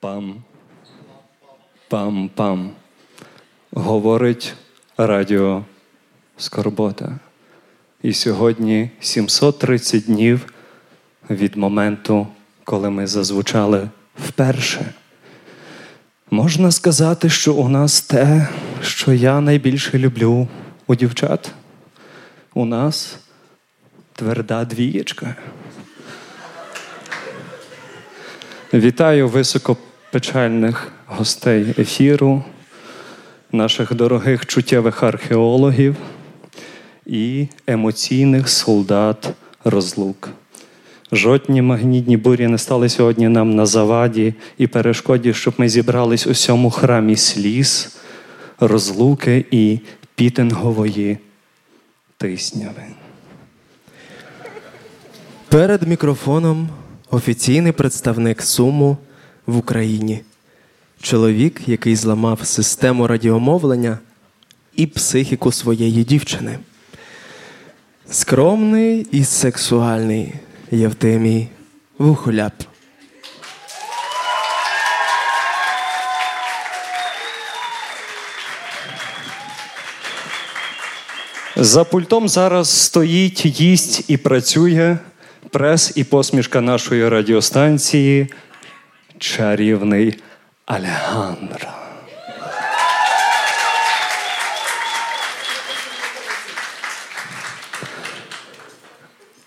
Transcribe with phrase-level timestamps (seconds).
[0.00, 0.42] Пам.
[1.90, 2.70] Пам-пам.
[3.72, 4.54] Говорить
[4.96, 5.64] радіо
[6.36, 7.18] Скорбота.
[8.02, 10.52] І сьогодні 730 днів
[11.30, 12.26] від моменту,
[12.64, 13.88] коли ми зазвучали
[14.28, 14.94] вперше.
[16.30, 18.48] Можна сказати, що у нас те,
[18.82, 20.48] що я найбільше люблю
[20.86, 21.50] у дівчат.
[22.54, 23.18] У нас
[24.12, 25.36] тверда двієчка.
[28.74, 29.28] Вітаю
[30.12, 32.44] високопечальних гостей ефіру,
[33.52, 35.96] наших дорогих чуттєвих археологів
[37.06, 39.32] і емоційних солдат
[39.64, 40.28] розлук.
[41.12, 46.34] Жодні магнітні бурі не стали сьогодні нам на заваді і перешкоді, щоб ми зібрались у
[46.34, 47.96] цьому храмі сліз,
[48.60, 49.78] розлуки і
[50.14, 51.18] пітингової
[52.16, 52.82] тисняви.
[55.48, 56.68] Перед мікрофоном
[57.10, 58.96] офіційний представник Суму
[59.50, 60.20] в Україні.
[61.02, 63.98] Чоловік, який зламав систему радіомовлення
[64.76, 66.58] і психіку своєї дівчини.
[68.10, 70.34] Скромний і сексуальний
[70.70, 71.48] Євтемій
[71.98, 72.52] Вухоляп.
[81.56, 84.98] За пультом зараз стоїть, їсть і працює
[85.50, 88.28] прес і посмішка нашої радіостанції
[89.20, 90.18] чарівний
[90.66, 91.68] Алехандро.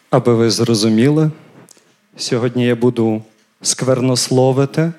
[0.10, 1.32] Аби ви зрозуміли,
[2.18, 3.24] сьогодні я буду
[3.62, 4.92] сквернословити,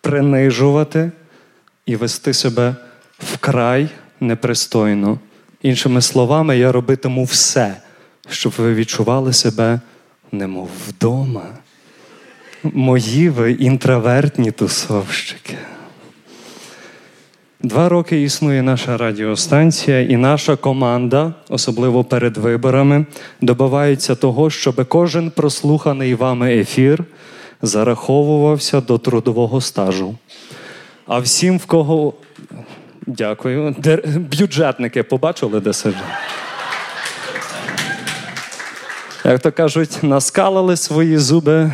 [0.00, 1.10] принижувати
[1.86, 2.76] і вести себе
[3.18, 3.88] вкрай
[4.20, 5.18] непристойно.
[5.62, 7.76] Іншими словами, я робитиму все,
[8.30, 9.80] щоб ви відчували себе
[10.32, 11.44] немов вдома.
[12.62, 15.56] Мої ви інтровертні тусовщики.
[17.62, 23.06] Два роки існує наша радіостанція, і наша команда, особливо перед виборами,
[23.40, 27.04] добивається того, щоб кожен прослуханий вами ефір
[27.62, 30.14] зараховувався до трудового стажу.
[31.06, 32.14] А всім, в кого.
[33.06, 33.76] Дякую.
[34.38, 35.96] Бюджетники побачили, де сиджу?
[39.24, 41.72] Як то кажуть, наскалили свої зуби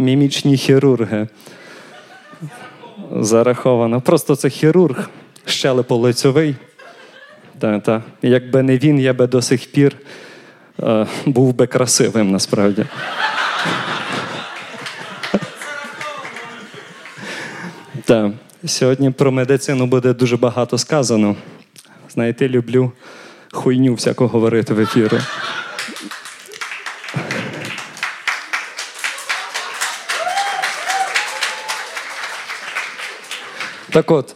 [0.00, 1.28] мімічні хірурги.
[3.20, 4.00] Зараховано.
[4.00, 5.10] Просто це хірург,
[5.46, 6.54] щелепо-лицьовий.
[7.58, 8.02] Та, та.
[8.22, 9.96] Якби не він, я би до сих пір
[10.82, 12.84] е, був би красивим насправді.
[18.04, 18.32] Так.
[18.66, 21.36] Сьогодні про медицину буде дуже багато сказано.
[22.10, 22.92] Знаєте, люблю
[23.52, 25.20] хуйню всяку говорити в ефірі.
[33.90, 34.34] Так от,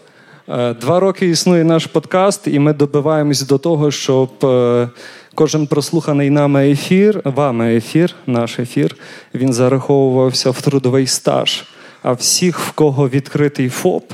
[0.49, 4.89] е, два роки існує наш подкаст, і ми добиваємось до того, щоб е,
[5.35, 8.97] кожен прослуханий нами ефір, вами ефір, наш ефір,
[9.35, 11.65] він зараховувався в трудовий стаж.
[12.03, 14.13] А всіх, в кого відкритий ФОП,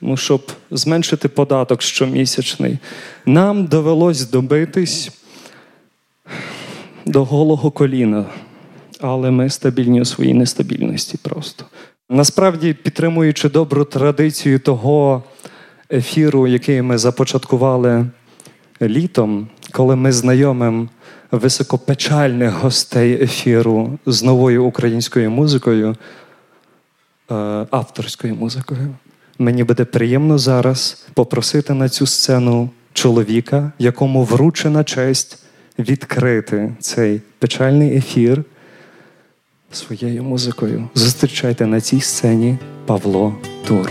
[0.00, 2.78] ну, щоб зменшити податок щомісячний,
[3.26, 5.10] нам довелось добитись
[7.06, 8.24] до голого коліна.
[9.00, 11.64] Але ми стабільні у своїй нестабільності просто.
[12.12, 15.22] Насправді, підтримуючи добру традицію того
[15.92, 18.06] ефіру, який ми започаткували
[18.82, 20.88] літом, коли ми знайомим
[21.30, 25.96] високопечальних гостей ефіру з новою українською музикою,
[27.30, 27.34] е,
[27.70, 28.94] авторською музикою,
[29.38, 35.42] мені буде приємно зараз попросити на цю сцену чоловіка, якому вручена честь
[35.78, 38.44] відкрити цей печальний ефір
[39.72, 40.88] своєю музикою.
[40.94, 43.34] Зустрічайте на цій сцені Павло
[43.66, 43.90] Тур.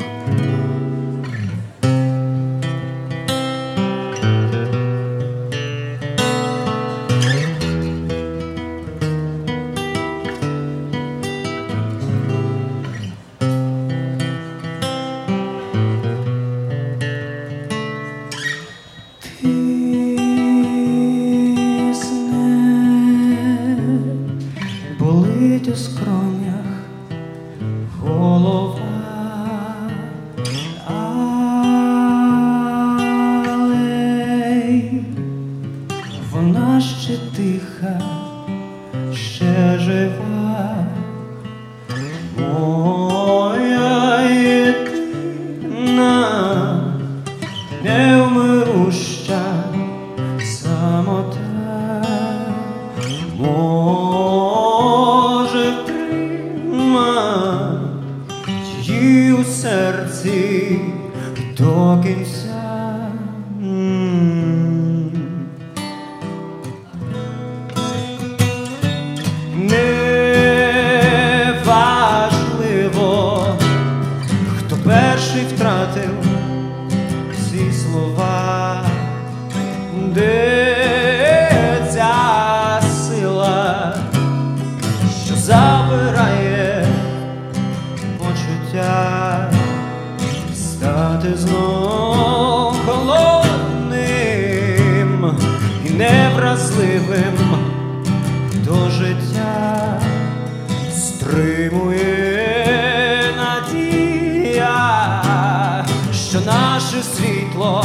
[106.30, 107.84] Що наше світло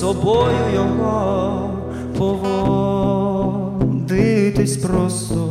[0.00, 1.70] собою його,
[3.78, 5.49] поводитись просто.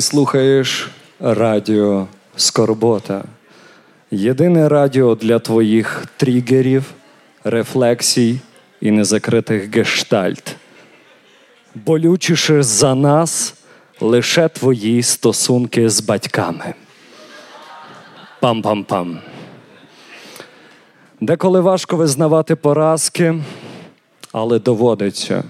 [0.00, 0.90] Слухаєш
[1.20, 3.24] радіо Скорбота.
[4.10, 6.84] Єдине радіо для твоїх тригерів,
[7.44, 8.40] рефлексій
[8.80, 10.56] і незакритих гештальт.
[11.74, 13.54] Болючіше за нас
[14.00, 16.74] лише твої стосунки з батьками.
[18.42, 19.16] Пам-пам-пам.
[21.20, 23.34] Деколи важко визнавати поразки,
[24.32, 25.44] але доводиться.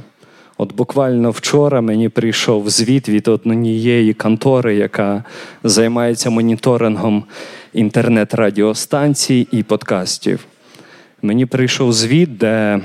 [0.60, 5.24] От буквально вчора мені прийшов звіт від однієї контори, яка
[5.64, 7.24] займається моніторингом
[7.72, 10.44] інтернет-радіостанцій і подкастів.
[11.22, 12.80] Мені прийшов звіт, де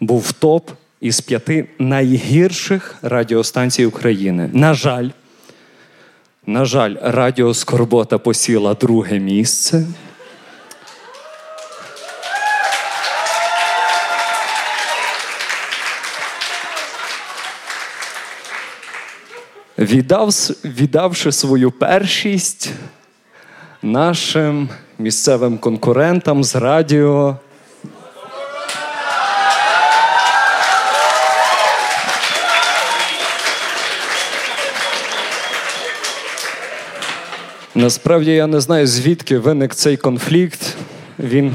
[0.00, 4.50] був топ із п'яти найгірших радіостанцій України.
[4.52, 5.08] На жаль,
[6.46, 9.86] на жаль, Радіо Скорбота посіла друге місце.
[19.78, 20.30] Віддав,
[20.64, 22.72] віддавши свою першість
[23.82, 27.36] нашим місцевим конкурентам з радіо.
[37.74, 40.76] Насправді я не знаю, звідки виник цей конфлікт.
[41.18, 41.54] Він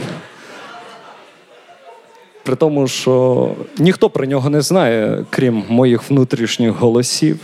[2.43, 7.39] при тому, що ніхто про нього не знає, крім моїх внутрішніх голосів.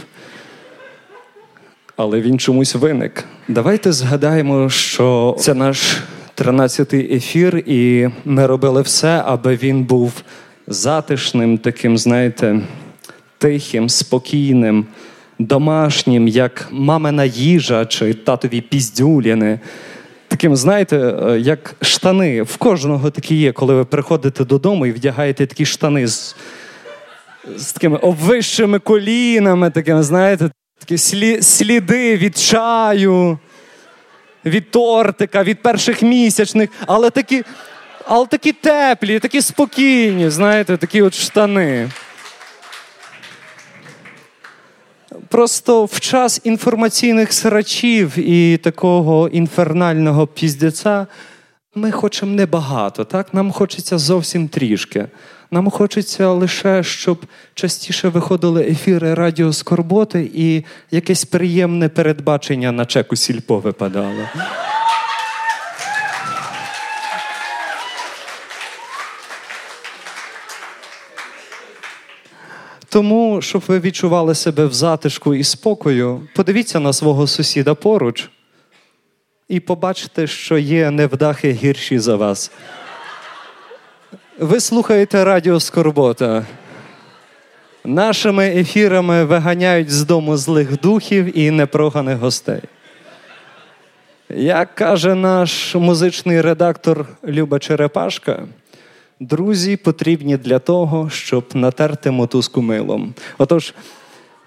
[1.97, 3.23] Але він чомусь виник.
[3.47, 5.97] Давайте згадаємо, що це наш
[6.37, 10.13] 13-й ефір, і ми робили все, аби він був
[10.67, 12.59] затишним, таким, знаєте,
[13.37, 14.85] тихим, спокійним,
[15.39, 19.59] домашнім, як мамина їжа чи татові піздюліни.
[20.27, 22.41] Таким, знаєте, як штани.
[22.41, 26.35] В кожного такі є, коли ви приходите додому і вдягаєте такі штани з,
[27.57, 33.39] з такими обвищими колінами, такими, знаєте, такі слі, сліди від чаю,
[34.45, 37.43] від тортика, від перших місячних, але такі,
[38.05, 41.89] але такі теплі, такі спокійні, знаєте, такі от штани.
[45.29, 51.07] Просто в час інформаційних срачів і такого інфернального піздеця
[51.75, 53.33] ми хочемо небагато, так?
[53.33, 55.07] Нам хочеться зовсім трішки.
[55.51, 63.15] Нам хочеться лише, щоб частіше виходили ефіри Радіо Скорботи і якесь приємне передбачення на чеку
[63.15, 64.21] сільпо випадало.
[72.89, 78.29] Тому, щоб ви відчували себе в затишку і спокою, подивіться на свого сусіда поруч
[79.47, 82.51] і побачите, що є невдахи гірші за вас.
[84.39, 86.45] Ви слухаєте Радіо Скорбота.
[87.85, 92.61] Нашими ефірами виганяють з дому злих духів і непроганих гостей.
[94.29, 98.43] Як каже наш музичний редактор Люба Черепашка,
[99.19, 103.13] друзі потрібні для того, щоб натерти мотузку милом.
[103.37, 103.73] Отож,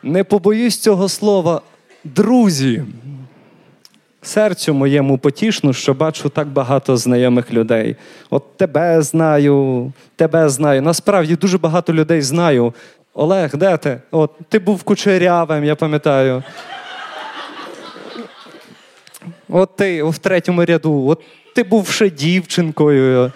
[0.03, 1.63] не побоюсь цього слова,
[2.05, 2.85] друзі.
[4.29, 7.97] Серцю моєму потішну, що бачу так багато знайомих людей.
[8.31, 10.83] От тебе знаю, тебе знаю.
[10.83, 12.75] Насправді дуже багато людей знаю.
[13.15, 14.01] Олег, де ти?
[14.11, 16.43] От ти був кучерявим, я пам'ятаю.
[19.49, 21.23] От ти в третьому ряду, от
[21.55, 23.33] ти був ще дівчинкою.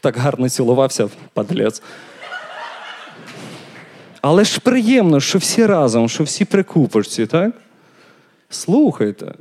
[0.00, 1.82] Так гарно цілувався, падлець.
[4.20, 7.52] Але ж приємно, що всі разом, що всі при купочці, так?
[8.48, 9.34] Слухайте,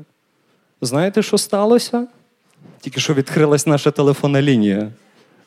[0.81, 2.07] знаєте, що сталося?
[2.81, 4.91] Тільки що відкрилась наша телефонна лінія.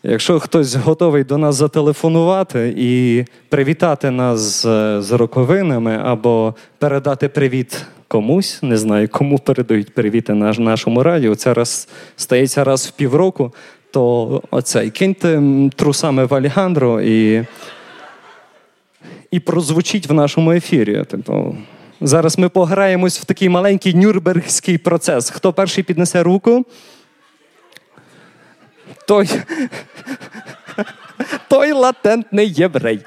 [0.02, 7.84] Якщо хтось готовий до нас зателефонувати і привітати нас з, з роковинами або передати привіт
[8.08, 13.54] комусь, не знаю, кому передають привіти на нашому радіо, це раз стається раз в півроку,
[13.90, 15.42] то оцей киньте
[15.76, 17.44] трусами в Алігандро і,
[19.30, 21.04] і прозвучить в нашому ефірі.
[21.10, 21.54] Тобто,
[22.00, 25.30] Зараз ми пограємось в такий маленький нюрнбергський процес.
[25.30, 26.66] Хто перший піднесе руку?
[29.06, 29.30] Той
[31.48, 33.00] той латентний єврей.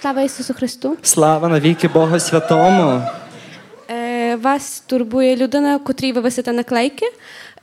[0.00, 0.96] Слава Ісусу Христу!
[1.02, 3.02] Слава навіки Бога Святому!
[3.90, 7.06] Е, вас турбує людина, котрій ви висите наклейки.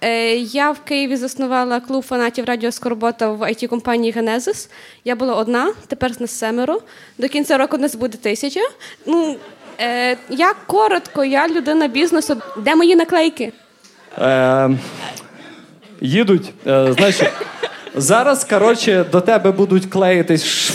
[0.04, 4.70] Е, я в Києві заснувала клуб фанатів Радіо Скорбота в it компанії Генезис.
[5.06, 6.82] Я була одна, тепер нас семеро.
[7.18, 8.60] До кінця року нас буде тисяча.
[9.06, 9.38] Ну,
[9.80, 12.42] е, я коротко, я людина бізнесу.
[12.58, 13.54] Де мої наклейки?
[14.18, 14.70] Е,
[16.02, 16.54] їдуть.
[16.68, 17.22] Е, знаєш,
[17.96, 20.72] Зараз, коротше, до тебе будуть клеїтись.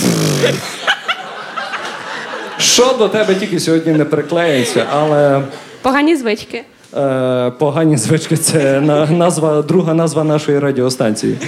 [2.59, 5.43] Що до тебе тільки сьогодні не приклеїться, але
[5.83, 6.65] Погані звички.
[6.97, 11.39] Е, погані звички це назва, друга назва нашої радіостанції.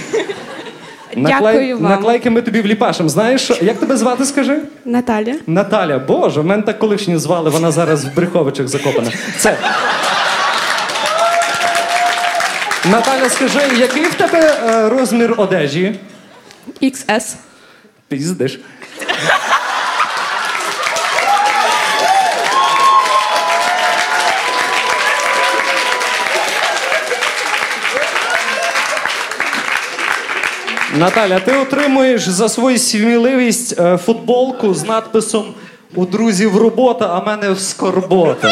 [1.17, 1.91] Дякую вам.
[1.91, 3.09] Наклейки ми тобі вліпашемо.
[3.09, 4.61] Знаєш, як тебе звати, скажи?
[4.85, 5.35] Наталя.
[5.47, 9.11] Наталя, боже, в мене так колишні звали, вона зараз в Бреховичах закопана.
[9.37, 9.57] Це.
[12.91, 15.95] Наталя, скажи, який в тебе е, розмір одежі?
[16.81, 17.35] XS.
[18.07, 18.59] Піздиш.
[30.99, 35.53] Наталя, ти отримуєш за свою сміливість е, футболку з надписом
[35.95, 38.51] У друзів робота, а в мене скорбота.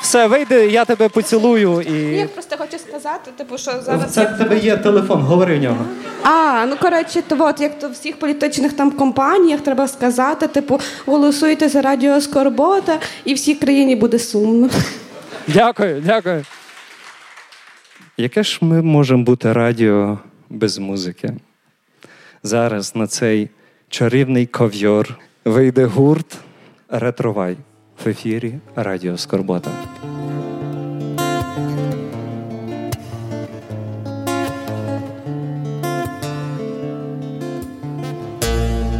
[0.00, 2.16] Все, вийди, я тебе поцілую і.
[2.16, 4.14] Я просто хочу сказати, типу, що зараз.
[4.14, 5.84] Це в тебе є телефон, говори в нього.
[6.22, 10.80] А, ну коротше, то от як то в всіх політичних там компаніях треба сказати, типу,
[11.06, 14.68] голосуйте за радіо Скорбота, і всій країні буде сумно.
[15.48, 16.44] Дякую, дякую.
[18.20, 20.18] Яке ж ми можемо бути радіо
[20.50, 21.34] без музики?
[22.42, 23.48] Зараз на цей
[23.88, 26.38] чарівний ковйор вийде гурт
[26.88, 27.56] Ретровай
[28.04, 29.70] в ефірі Радіо Скорбота.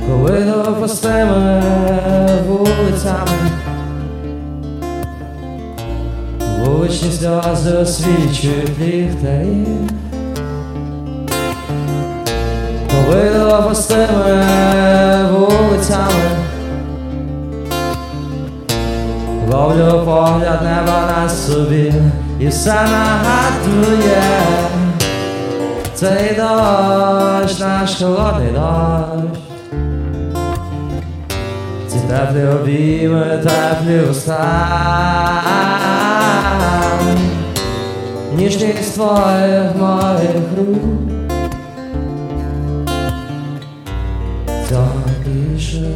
[0.06, 1.87] Коли допустими вулицями,
[6.78, 9.66] вуличні сльози освічують ліхтарі.
[12.90, 14.46] Коли допустими
[15.32, 16.30] вулицями,
[19.50, 21.94] ловлю погляд неба на собі,
[22.40, 24.22] і все нагадує.
[25.94, 29.47] Цей дощ, наш холодний дощ.
[32.08, 35.42] Ці теплі обійми, теплі уста
[38.36, 40.82] Ніжність твоїх моїх рук
[44.68, 44.92] Цього
[45.26, 45.86] більше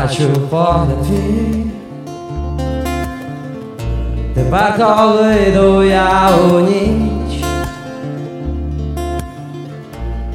[0.00, 1.64] бачу погляд твій
[4.34, 7.44] Тепер коли йду я у ніч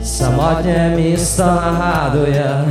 [0.04, 2.66] Самотнє місто нагадує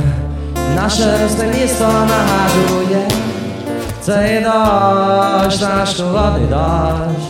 [0.75, 3.07] Наше росте місто нагадує.
[4.01, 7.25] Цей дощ, наш холодний дощ.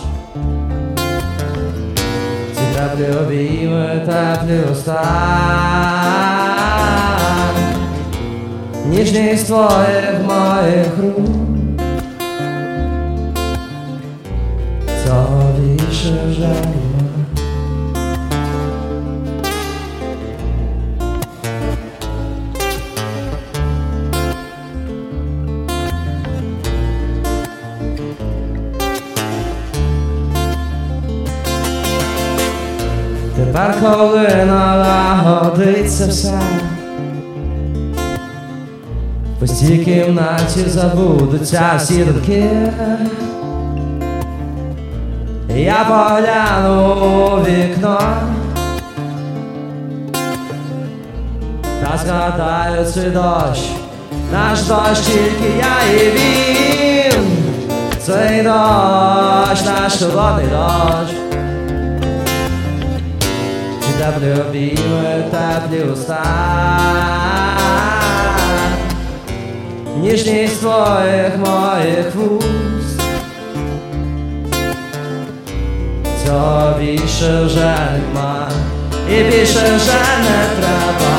[2.54, 5.95] Ці теплі обійми, теплі уста
[8.90, 11.46] Ніжність твоїх моїх рук
[16.30, 16.96] вже нема
[33.36, 36.40] Тепер, коли налагодиться все,
[39.36, 42.50] в пустій кімнаті забудуться всі думки.
[45.56, 48.00] Я погляну у вікно
[51.82, 53.60] та згадаю цей дощ,
[54.34, 57.38] наш дощ тільки я і він,
[58.00, 61.12] цей дощ, наш холодний дощ.
[63.82, 66.24] Ці теплі обійми, теплі уста
[70.06, 73.02] Ніжність твоїх моїх вуст.
[76.26, 78.50] Цього більше вже нема
[79.10, 81.16] І більше вже не треба.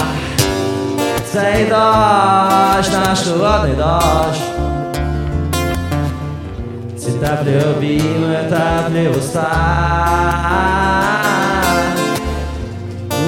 [1.33, 4.41] Цей дощ, наш холодний дощ.
[6.99, 9.57] Ці теплі обійми, теплі уста.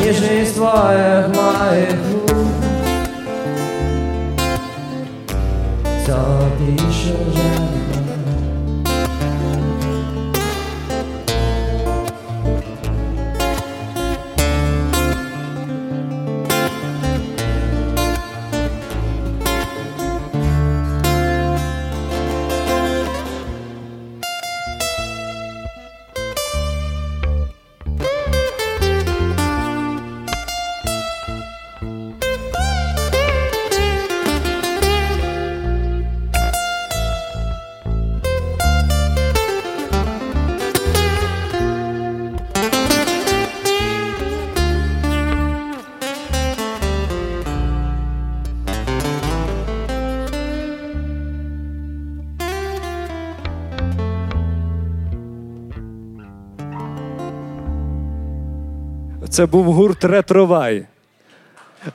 [0.01, 2.18] Ніжність твоїх моїх рук
[6.09, 7.78] Цього більше вже нема
[59.39, 60.87] Це був гурт Ретровай.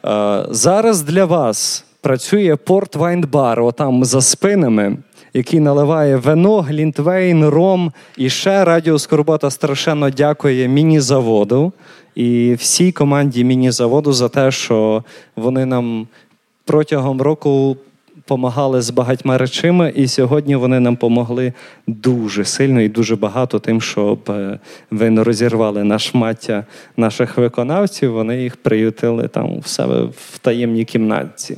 [0.06, 4.98] Е, Зараз для вас працює Порт Вайн Бар, отам за спинами,
[5.34, 7.92] який наливає вино, глінтвейн, ром.
[8.18, 11.74] І ще Радіо Скорбота страшенно дякує міні-заводу
[12.16, 15.04] і всій команді міні-заводу за те, що
[15.36, 16.08] вони нам
[16.66, 17.78] протягом року
[18.26, 21.54] помагали з багатьма речами, і сьогодні вони нам помогли
[21.88, 24.60] дуже сильно і дуже багато тим, щоб е,
[24.92, 26.66] ви не розірвали на шмаття
[26.98, 28.14] наших виконавців.
[28.14, 31.58] Вони їх приютили там в себе в таємній кімнатці.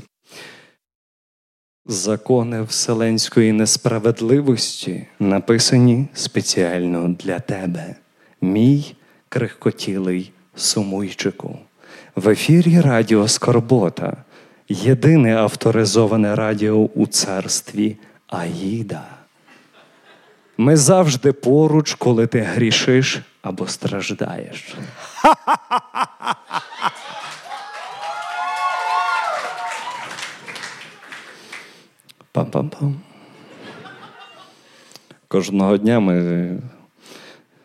[1.88, 7.95] Закони вселенської несправедливості написані спеціально для тебе,
[8.41, 8.95] мій
[9.30, 11.60] крихкотілий сумуйчику.
[12.15, 14.17] В ефірі Радіо Скорбота
[14.69, 17.97] єдине авторизоване радіо у царстві
[18.28, 19.04] Аїда.
[20.58, 24.75] Ми завжди поруч, коли ти грішиш або страждаєш.
[32.34, 32.93] Пам-пам-пам.
[35.28, 36.49] Кожного дня ми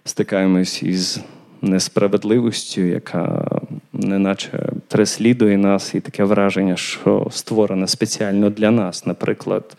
[0.05, 1.21] стикаємось із
[1.63, 3.49] несправедливістю, яка
[3.93, 9.07] неначе переслідує нас, і таке враження, що створене спеціально для нас.
[9.07, 9.77] Наприклад,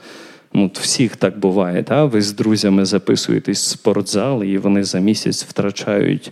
[0.53, 1.83] ну, всіх так буває.
[1.83, 2.05] Та?
[2.05, 6.31] Ви з друзями записуєтесь в спортзал, і вони за місяць втрачають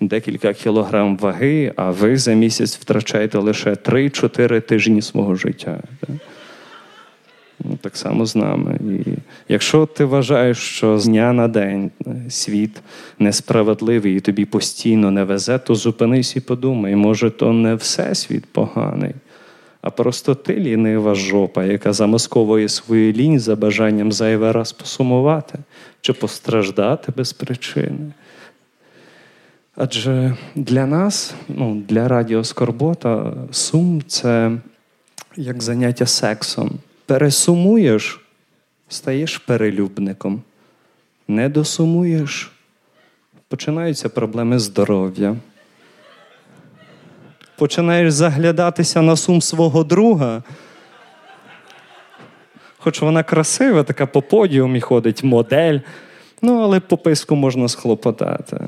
[0.00, 5.78] декілька кілограм ваги, а ви за місяць втрачаєте лише 3-4 тижні свого життя.
[6.00, 6.06] Та?
[7.80, 8.78] Так само з нами.
[9.06, 9.10] І
[9.48, 11.90] якщо ти вважаєш, що з дня на день
[12.28, 12.80] світ
[13.18, 18.44] несправедливий і тобі постійно не везе, то зупинись і подумай, може, то не все світ
[18.52, 19.14] поганий,
[19.82, 25.58] а просто ти лінива жопа, яка замасковує свою лінь за бажанням зайвий раз посумувати
[26.00, 28.12] чи постраждати без причини.
[29.76, 34.52] Адже для нас, ну, для Радіо Скорбота, сум це
[35.36, 36.78] як заняття сексом.
[37.06, 38.20] Пересумуєш,
[38.88, 40.42] стаєш перелюбником.
[41.28, 42.52] Не досумуєш,
[43.48, 45.36] починаються проблеми здоров'я.
[47.56, 50.42] Починаєш заглядатися на сум свого друга.
[52.78, 55.78] Хоч вона красива, така по подіумі ходить модель,
[56.42, 58.60] ну, але по писку можна схлопотати.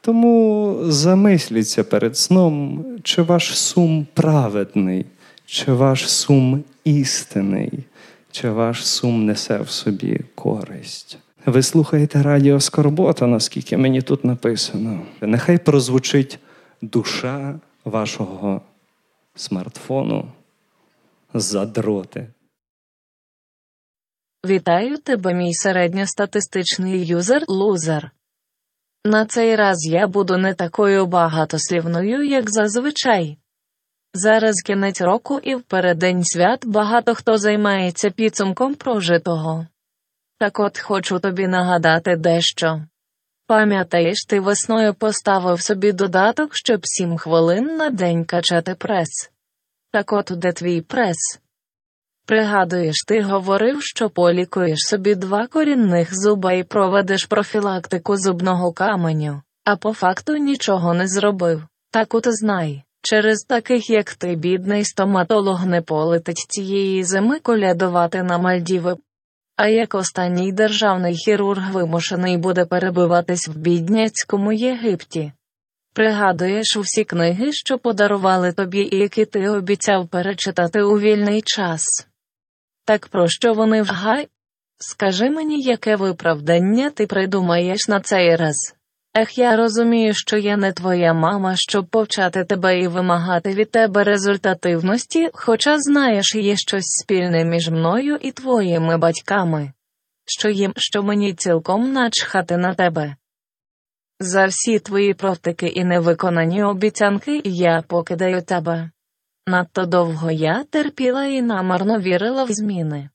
[0.00, 5.06] Тому замисліться перед сном, чи ваш сум праведний,
[5.46, 7.84] чи ваш сум істинний,
[8.30, 11.18] чи ваш сум несе в собі користь.
[11.46, 15.06] Ви слухаєте Радіо Скорбота, наскільки мені тут написано.
[15.20, 16.38] Нехай прозвучить
[16.82, 18.62] душа вашого
[19.34, 20.28] смартфону
[21.34, 22.26] задроти.
[24.46, 28.10] Вітаю тебе, мій середньостатистичний юзер-лузер.
[29.04, 33.38] На цей раз я буду не такою багатослівною, як зазвичай.
[34.20, 39.66] Зараз кінець року і впередень свят багато хто займається підсумком прожитого.
[40.38, 42.82] Так от хочу тобі нагадати дещо.
[43.46, 49.30] Пам'ятаєш, ти весною поставив собі додаток, щоб 7 хвилин на день качати прес.
[49.92, 51.40] Так от де твій прес?
[52.26, 59.76] Пригадуєш, ти говорив, що полікуєш собі два корінних зуба і проведеш профілактику зубного каменю, а
[59.76, 61.62] по факту нічого не зробив.
[61.90, 68.38] Так от знай, через таких, як ти, бідний стоматолог не полетить цієї зими колядувати на
[68.38, 68.96] Мальдіви.
[69.56, 75.32] А як останній державний хірург вимушений буде перебиватись в бідняцькому Єгипті.
[75.94, 82.06] Пригадуєш усі книги, що подарували тобі і які ти обіцяв перечитати у вільний час.
[82.84, 84.28] Так про що вони вгай?
[84.78, 88.77] Скажи мені, яке виправдання ти придумаєш на цей раз.
[89.20, 94.04] Ех, я розумію, що я не твоя мама, щоб повчати тебе і вимагати від тебе
[94.04, 99.72] результативності, хоча знаєш, є щось спільне між мною і твоїми батьками,
[100.26, 103.16] що їм, що мені цілком начхати на тебе.
[104.20, 108.90] За всі твої провтики і невиконані обіцянки я покидаю тебе.
[109.46, 113.08] Надто довго я терпіла і намарно вірила в зміни.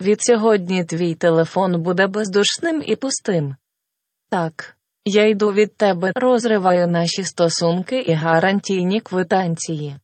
[0.00, 3.56] Від сьогодні твій телефон буде бездушним і пустим.
[4.30, 4.77] Так,
[5.08, 9.96] я йду від тебе, розриваю наші стосунки і гарантійні квитанції.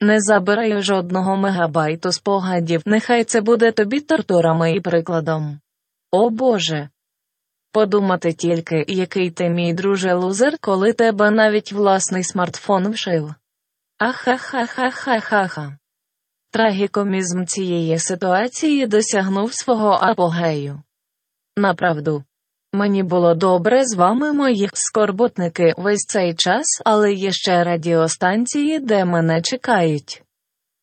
[0.00, 5.60] Не забираю жодного мегабайту спогадів, нехай це буде тобі тортурами і прикладом.
[6.10, 6.88] О Боже.
[7.72, 13.34] Подумати тільки, який ти мій друже лузер, коли тебе навіть власний смартфон вшив.
[13.98, 15.78] Ахахахахахаха.
[16.50, 20.82] Трагікомізм цієї ситуації досягнув свого апогею.
[21.56, 22.24] Направду,
[22.78, 29.04] Мені було добре з вами, мої скорботники, весь цей час, але є ще радіостанції, де
[29.04, 30.22] мене чекають.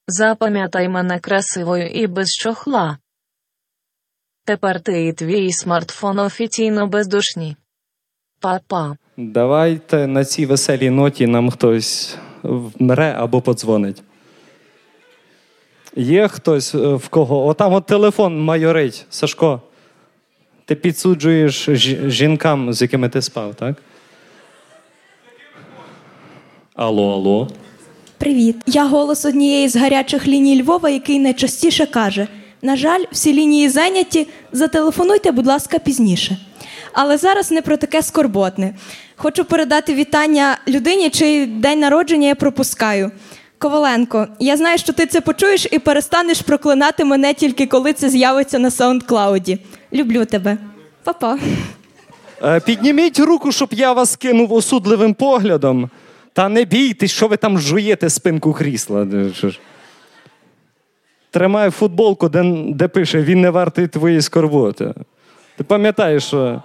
[0.08, 2.98] Запам'ятай мене красивою і без чохла.
[4.46, 7.56] Тепер ти і твій смартфон офіційно бездушні.
[8.40, 8.96] Па-па.
[9.18, 14.04] Давайте на цій веселій ноті нам хтось вмре або подзвонить.
[15.96, 17.46] Є хтось, е, в кого.
[17.46, 19.62] Отам от телефон майорить, Сашко.
[20.66, 21.70] Ти підсуджуєш
[22.08, 23.76] жінкам, з якими ти спав, так?
[26.76, 27.50] Алло, алло.
[28.18, 28.56] Привіт.
[28.66, 32.28] Я голос однієї з гарячих ліній Львова, який найчастіше каже:
[32.62, 34.28] на жаль, всі лінії зайняті.
[34.52, 36.38] Зателефонуйте, будь ласка, пізніше.
[36.94, 38.76] Але зараз не про таке скорботне.
[39.16, 43.12] Хочу передати вітання людині, чий день народження я пропускаю.
[43.58, 48.60] Коваленко, я знаю, що ти це почуєш і перестанеш проклинати мене тільки коли це з'явиться
[48.60, 49.60] на саундклауді.
[49.96, 50.58] Люблю тебе.
[51.04, 51.38] Па-па.
[52.44, 55.90] Е, Підніміть руку, щоб я вас кинув осудливим поглядом.
[56.34, 59.06] Та не бійтесь, що ви там жуєте спинку крісла.
[59.06, 59.32] Де.
[61.32, 64.94] Тримаю футболку, де, де пише Він не вартий твоєї скорботи.
[65.58, 66.62] Ти пам'ятаєш, що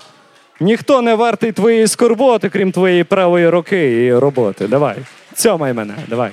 [0.61, 4.69] ніхто не вартий твоєї скорботи, крім твоєї правої руки і роботи.
[4.69, 4.97] Давай.
[5.35, 6.31] Цьомай мене, давай.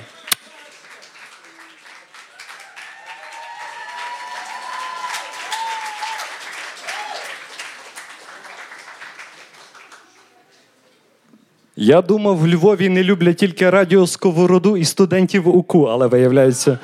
[11.80, 16.78] Я думав, в Львові не люблять тільки радіо Сковороду і студентів УКУ, але виявляється.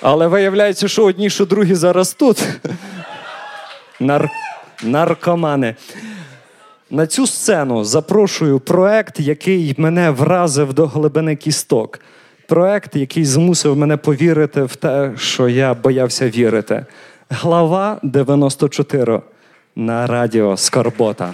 [0.00, 2.44] Але виявляється, що одні, що другі зараз тут.
[4.00, 4.30] Нар...
[4.82, 5.74] Наркомани.
[6.90, 12.00] На цю сцену запрошую проект, який мене вразив до глибини кісток.
[12.48, 16.86] Проект, який змусив мене повірити в те, що я боявся вірити.
[17.30, 19.20] Глава 94
[19.76, 21.32] на радіо Скорбота.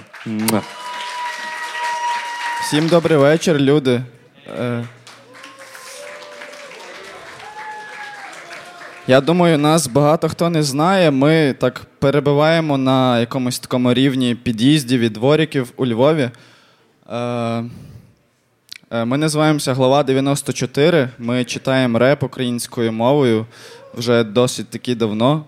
[2.62, 4.02] Всім добрий вечір, люди.
[4.60, 4.84] Е,
[9.06, 11.10] Я думаю, нас багато хто не знає.
[11.10, 16.30] Ми так перебуваємо на якомусь такому рівні під'їздів і двориків у Львові.
[18.94, 21.08] Е, Ми називаємося Глава 94.
[21.18, 23.46] Ми читаємо реп українською мовою
[23.94, 25.44] вже досить таки давно.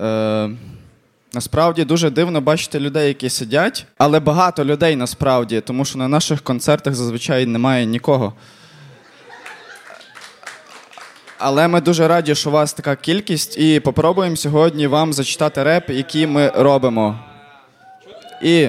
[0.00, 0.50] Е,
[1.32, 6.42] Насправді дуже дивно бачити людей, які сидять, але багато людей насправді, тому що на наших
[6.42, 8.32] концертах зазвичай немає нікого.
[11.38, 15.90] Але ми дуже раді, що у вас така кількість, і попробуємо сьогодні вам зачитати реп,
[15.90, 17.18] який ми робимо.
[18.42, 18.68] І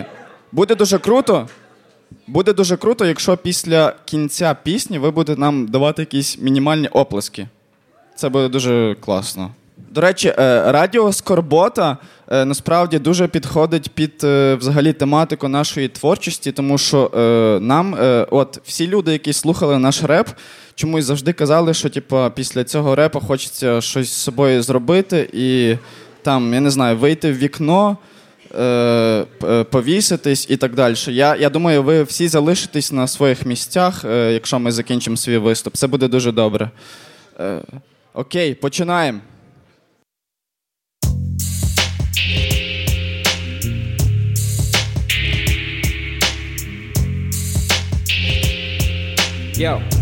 [0.52, 1.48] буде дуже круто.
[2.28, 7.48] Буде дуже круто, якщо після кінця пісні ви будете нам давати якісь мінімальні оплески.
[8.16, 9.52] Це буде дуже класно.
[9.92, 11.98] До речі, е, радіо Скорбота
[12.32, 17.12] е, насправді дуже підходить під е, взагалі тематику нашої творчості, тому що
[17.62, 17.98] нам,
[18.32, 20.30] от всі люди, які слухали наш реп,
[20.76, 25.76] чомусь завжди казали, що типу, після цього репу хочеться щось з собою зробити і
[26.22, 27.98] там, я не знаю, вийти в вікно.
[28.60, 30.96] Е, е, Повіситись і так далі.
[31.08, 35.76] Я, я думаю, ви всі залишитесь на своїх місцях, е, якщо ми закінчимо свій виступ.
[35.78, 36.70] Це буде дуже добре.
[38.14, 39.20] Окей, починаємо.
[49.58, 50.01] Йоу.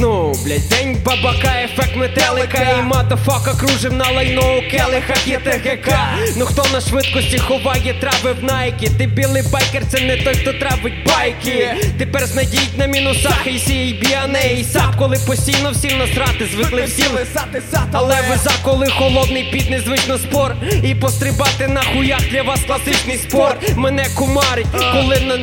[0.00, 2.76] Знову, блядь, день бабака, ефект метелика.
[2.78, 5.94] І матафака кружим на лайно у келихах є ТГК
[6.36, 8.90] Ну хто на швидкості ховає трави в найки?
[8.98, 11.74] Ти білий байкер, це не той, хто травить байки.
[11.98, 14.96] Тепер знайдіть на мінусах і сій біане і сап.
[14.98, 20.18] Коли постійно всім насрати, звикли всі лисати сад Але ви за коли холодний під незвично
[20.18, 20.56] спор.
[20.84, 25.38] І пострибати на хуях для вас класичний спорт Мене кумарить, коли на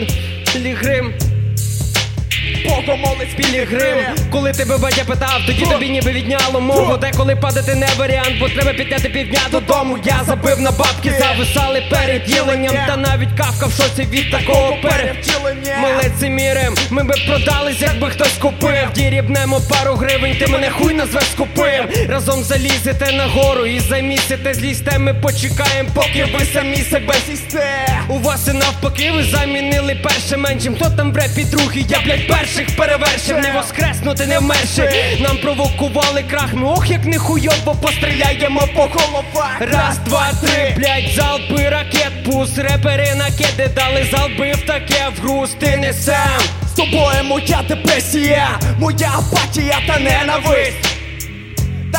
[0.59, 1.13] лігрим
[2.65, 3.97] Богомолець пілігрим
[4.31, 6.97] Коли тебе батя питав, тоді тобі ніби відняло мову.
[6.97, 9.97] Деколи падати не варіант, бо треба підняти півдня додому.
[10.03, 15.77] Я забив на бабки, зависали перед їленням Та навіть кавка в шоці від такого перевтілення.
[15.81, 18.87] Ми лицемірим, ми би продались, якби хтось купив.
[18.95, 21.85] Дірібнемо пару гривень, ти мене хуй назвеш скупим.
[22.09, 24.99] Разом залізете на гору і замісите злізьте.
[24.99, 27.87] Ми почекаємо, поки ви самі себе сісте.
[28.07, 30.75] У вас і навпаки, ви замінили перше меншим.
[30.75, 35.17] Хто там в репі другий, я блядь перший перших перевершив, не воскреснути, не вмерши.
[35.19, 39.57] Нам провокували крах, ми ох, як не хуйово постріляємо по головах.
[39.59, 45.49] Раз, два, три, блять, залпи ракет, пус, репери накиди, дали залби в таке в груз,
[45.59, 46.41] ти не сам.
[46.67, 50.96] З тобою моя депресія, моя апатія та ненависть.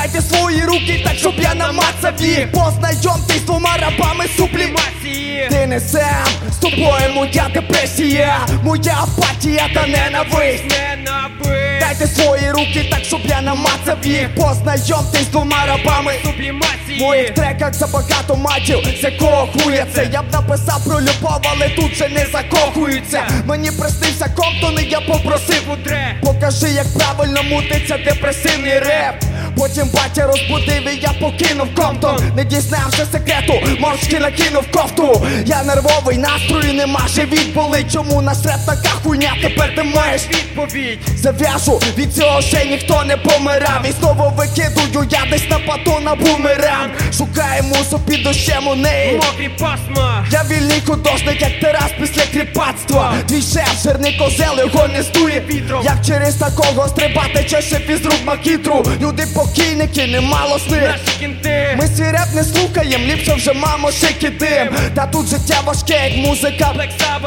[0.02, 5.48] Дайте свої руки, так щоб я намацав їх Познайомтесь з двома рабами сублімації.
[5.50, 10.64] Ти не сам, з тобою моя депресія, моя апатія та ненависть.
[10.64, 14.35] Ненависть, Дайте свої руки, так щоб я намацав їх.
[14.35, 16.12] Познайомтесь з двома рабами.
[16.22, 17.01] В сублімації.
[17.01, 20.09] моїх треках забагато матів, з якого хуя це.
[20.12, 23.22] Я б написав про любов, але тут же не закохуються.
[23.44, 25.62] Мені приснився Комптон і я попросив.
[25.68, 26.16] Мудре.
[26.22, 29.24] Покажи, як правильно мутиться депресивний реп.
[29.57, 35.27] Потім батя розбудив і я покинув Комптон Не дізнався секрету, морськи накинув кофту.
[35.46, 37.92] Я нервовий, настрою нема, живіт болить.
[37.92, 40.98] Чому наш реп така хуйня, тепер ти маєш Відповідь.
[41.16, 43.84] Зав'яжу, від цього ще ніхто не помирав.
[43.88, 46.90] І знову викидую я десь на пату на бумеранг.
[47.18, 49.12] Шукаю мусу під дощем у неї.
[49.14, 50.26] Мокрі пасма.
[50.30, 53.14] я вільний художник, як Тарас після кріпацтва.
[53.28, 55.42] Твій шеф, жирний козел, його не здує.
[55.50, 55.84] Вітром.
[55.84, 58.84] Як через такого стрибати чеше фізрук макітру.
[59.00, 61.76] Люди покійники, немало з них Наші кінти.
[61.78, 66.26] Ми свій реп не слухаєм, ліпше вже мамо шики дим Та тут життя важке, як
[66.26, 66.74] музика.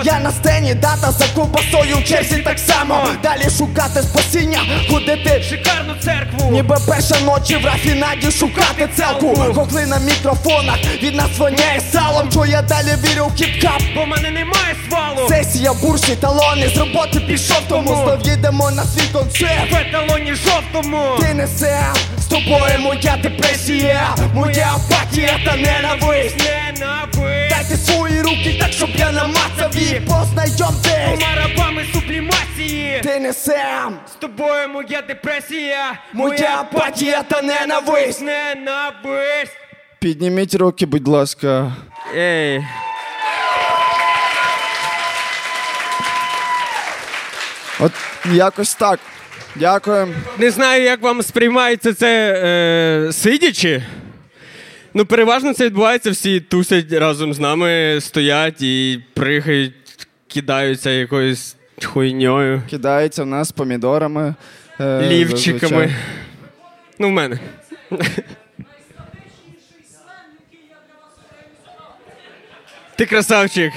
[0.04, 3.08] Я на сцені, дата за кубасою в черзі так само.
[3.24, 4.41] Далі шукати спасіння,
[4.90, 6.52] ходити Шикарну церкву.
[6.52, 12.32] Ніби перша ночі в рафінаді шукати целку Хохли на мікрофонах, від нас воняє салом.
[12.32, 13.82] Що я далі вірю в хіп-хап?
[13.96, 15.30] Бо мене немає свалу.
[15.30, 17.62] Сесія, бурші, талони, з роботи пішов.
[17.70, 19.72] Тому Знов їдемо на свій концерт.
[19.72, 21.18] В еталоні жовтому.
[21.20, 24.16] Ти не сам, з тобою моя депресія.
[24.34, 26.36] Моя апатія та ненависть.
[26.38, 27.41] Ненависть.
[27.72, 33.00] Дайте свої руки, так щоб я намацав їх Познайомтесь, Двома рабами сублімації.
[33.04, 36.00] ти не сам З тобою моя депресія.
[36.14, 39.58] Моя апатія та ненависть Ненависть.
[40.00, 41.72] Підніміть руки, будь ласка.
[42.16, 42.64] Ей.
[47.80, 47.92] От
[48.34, 49.00] якось так.
[49.56, 50.14] Дякуємо.
[50.38, 52.34] Не знаю, як вам сприймається це
[53.08, 53.84] е, сидячи.
[54.94, 59.74] Ну, переважно це відбувається, всі тусять разом з нами, стоять і пригають,
[60.28, 64.36] кидаються якоюсь хуйньою, Кидається в нас помідорами.
[64.80, 65.60] е, лівчиками.
[65.70, 65.96] зазвичай.
[67.00, 67.40] Ну, в мене.
[72.96, 73.74] Ти красавчик.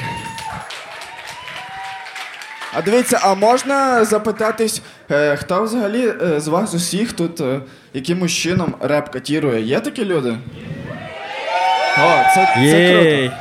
[2.76, 7.60] А дивіться, а можна запитатись, е, хто взагалі е, з вас усіх тут е,
[7.94, 9.62] якимось чином реп катірує?
[9.62, 10.36] Є такі люди?
[11.98, 13.28] О, це, це Єй.
[13.28, 13.36] круто.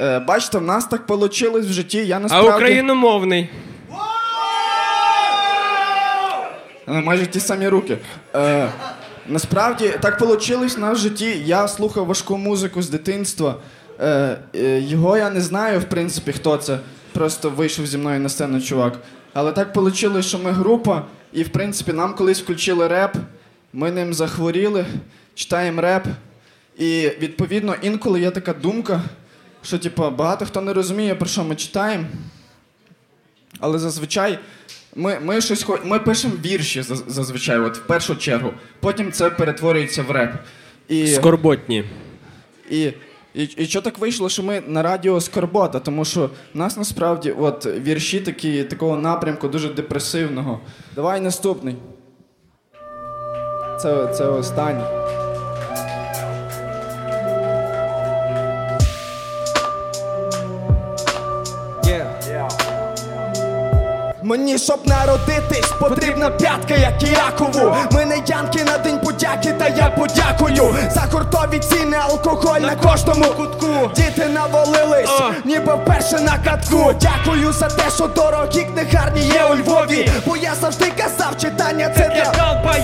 [0.00, 2.06] Е, бачите, в нас так вийшло в житті.
[2.06, 3.50] Я А насправді україномовний.
[6.88, 7.98] Е, майже ті самі руки.
[8.34, 8.68] Е,
[9.28, 11.42] насправді так вийшло в нас в житті.
[11.44, 13.54] Я слухав важку музику з дитинства.
[14.00, 16.78] Е, е, його я не знаю, в принципі, хто це.
[17.12, 18.98] Просто вийшов зі мною на сцену чувак.
[19.34, 23.16] Але так вийшло, що ми група, і в принципі нам колись включили реп,
[23.72, 24.86] ми ним захворіли,
[25.34, 26.06] читаємо реп.
[26.78, 29.02] І відповідно інколи є така думка,
[29.62, 32.04] що типу, багато хто не розуміє, про що ми читаємо.
[33.60, 34.38] Але зазвичай
[34.96, 38.52] ми, ми щось ми пишемо вірші зазвичай, от в першу чергу.
[38.80, 40.32] Потім це перетворюється в реп.
[40.88, 41.84] І, Скорботні.
[42.70, 42.92] і,
[43.34, 47.30] і, і що так вийшло, що ми на радіо Скорбота, тому що в нас насправді
[47.30, 50.60] от, вірші такі, такого напрямку дуже депресивного.
[50.94, 51.76] Давай наступний.
[53.82, 55.17] Це, це останній.
[64.28, 67.76] Мені, щоб народитись, потрібна п'ятка, як і Якову.
[67.92, 73.90] Мене янки на день подяки, та я подякую за гуртові ціни, алкоголь на кожному кутку.
[73.96, 75.10] Діти навалились,
[75.44, 76.92] ніби вперше на катку.
[77.00, 80.10] Дякую за те, що дорогі книгарні є у Львові.
[80.26, 82.32] Бо я завжди казав, читання це для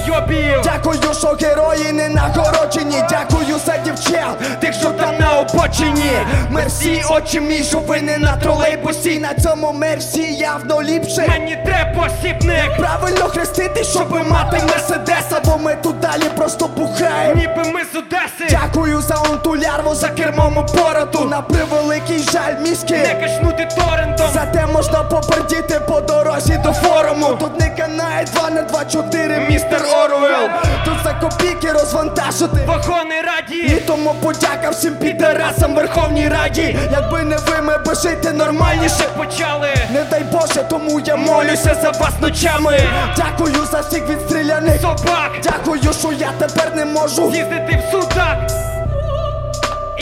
[0.07, 0.61] долбойобів.
[0.65, 3.03] Дякую, що герої не нагороджені.
[3.11, 6.13] Дякую за дівчат, тих, що там на обочині.
[6.51, 9.19] Мерсі, очі мій, що ви не на тролейбусі.
[9.19, 11.25] На цьому мерсі явно ліпше.
[11.29, 12.77] Мені треба посібник.
[12.79, 17.35] Правильно хрестити, щоби мати мерседеса, бо ми тут далі просто бухаємо.
[17.35, 18.47] Ніби ми з Одеси.
[18.51, 21.25] Дякую за онту лярву, за кермом у породу.
[21.25, 23.17] На превеликий жаль Не мізки.
[23.21, 24.27] качнути торрентом.
[24.35, 27.27] Зате можна попердіти по дорозі до форуму.
[27.41, 30.49] Тут не канає 2 на 2, 4, містер Оруел.
[30.85, 32.65] Тут за копійки розвантажити.
[32.67, 33.15] Вагони
[33.53, 36.77] І тому подяка всім підарасам Верховній Раді.
[36.93, 39.05] Якби не ви, ми би жити нормальніше.
[39.17, 39.69] почали.
[39.93, 41.17] Не дай Боже, тому я.
[41.17, 42.81] Молюся за вас ночами.
[43.17, 44.81] Дякую за всіх відстріляних.
[44.81, 47.23] Собак, Дякую, що я тепер не можу.
[47.31, 48.37] їздити в судах.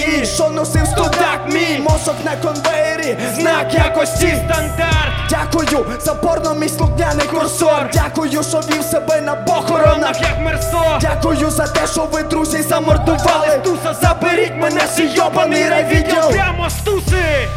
[0.08, 3.18] І що носив студак мій мозок на конвейері.
[3.34, 5.12] Знак якості стандарт.
[5.30, 7.90] Дякую за порно мій слухняний курсор.
[7.92, 10.20] Дякую, що вів себе на похоронах.
[10.20, 10.98] Як мерсо.
[11.00, 13.60] Дякую за те, що ви друзі замордували.
[13.64, 16.30] Туса Заберіть мене свій йобаний райвідділ.
[16.30, 17.48] Прямо з туси.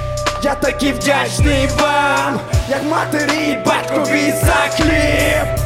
[0.44, 2.40] Я такий вдячний вам,
[2.70, 5.65] як матері і батькові за хліб.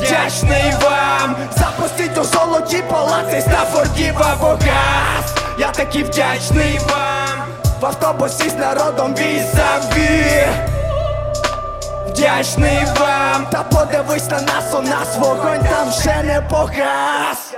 [0.00, 5.34] Вдячний вам запустіть у золоті палаці Стафордів або газ.
[5.58, 7.46] Я такий вдячний вам
[7.80, 10.46] в автобусі з народом візаві.
[12.08, 17.54] Вдячний вам, та подивись на нас, у нас вогонь там ще не погас.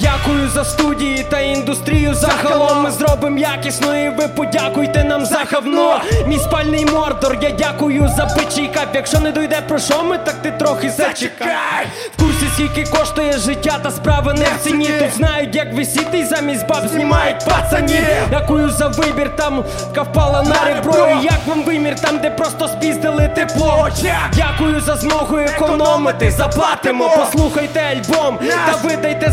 [0.00, 2.82] Дякую за студії та індустрію загалом.
[2.82, 6.00] Ми зробимо якісно, і ви подякуйте нам за хавно.
[6.26, 8.88] Мій спальний мордор, я дякую за печий кап.
[8.94, 11.86] Якщо не дойде про що ми, так ти трохи зачекай.
[12.16, 14.88] В курсі скільки коштує життя та справа не в ціні.
[14.98, 18.04] Тут знають, як висіти, замість баб знімають пацанів.
[18.30, 21.08] Дякую за вибір, там впала на ребро.
[21.20, 23.88] І як вам вимір, там де просто спіздили тепло.
[24.36, 27.10] Дякую за змогу економити, заплатимо.
[27.16, 29.30] Послухайте альбом та видайте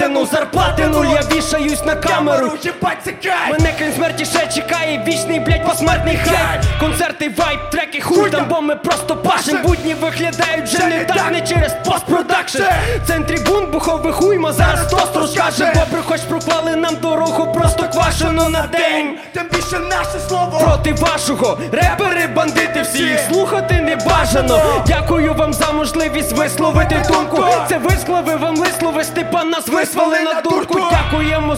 [0.00, 1.04] заплатину, зарплатину.
[1.04, 2.52] Я вішаюсь на камеру.
[2.62, 3.50] Єбать, це кайф!
[3.50, 6.62] Мене крім смерті ще чекає вічний, блять, посмертний хайп.
[6.80, 9.62] Концерти, вайб, треки, хуй там, бо ми просто пашем.
[9.62, 12.62] Будні виглядають вже не так, не через постпродакшн.
[13.04, 15.72] В центрі бунт, буховий хуйма, зараз тост розкаже.
[15.74, 19.18] Бобри хоч проклали нам дорогу, просто квашену на день.
[19.32, 20.58] Тим більше наше слово.
[20.58, 23.02] Проти вашого, репери, бандити всі.
[23.02, 24.82] Їх слухати не бажано.
[24.86, 27.44] Дякую вам за можливість висловити думку.
[27.68, 31.56] Це вислови вам вислови, Степан нас визвали на дурку Дякуємо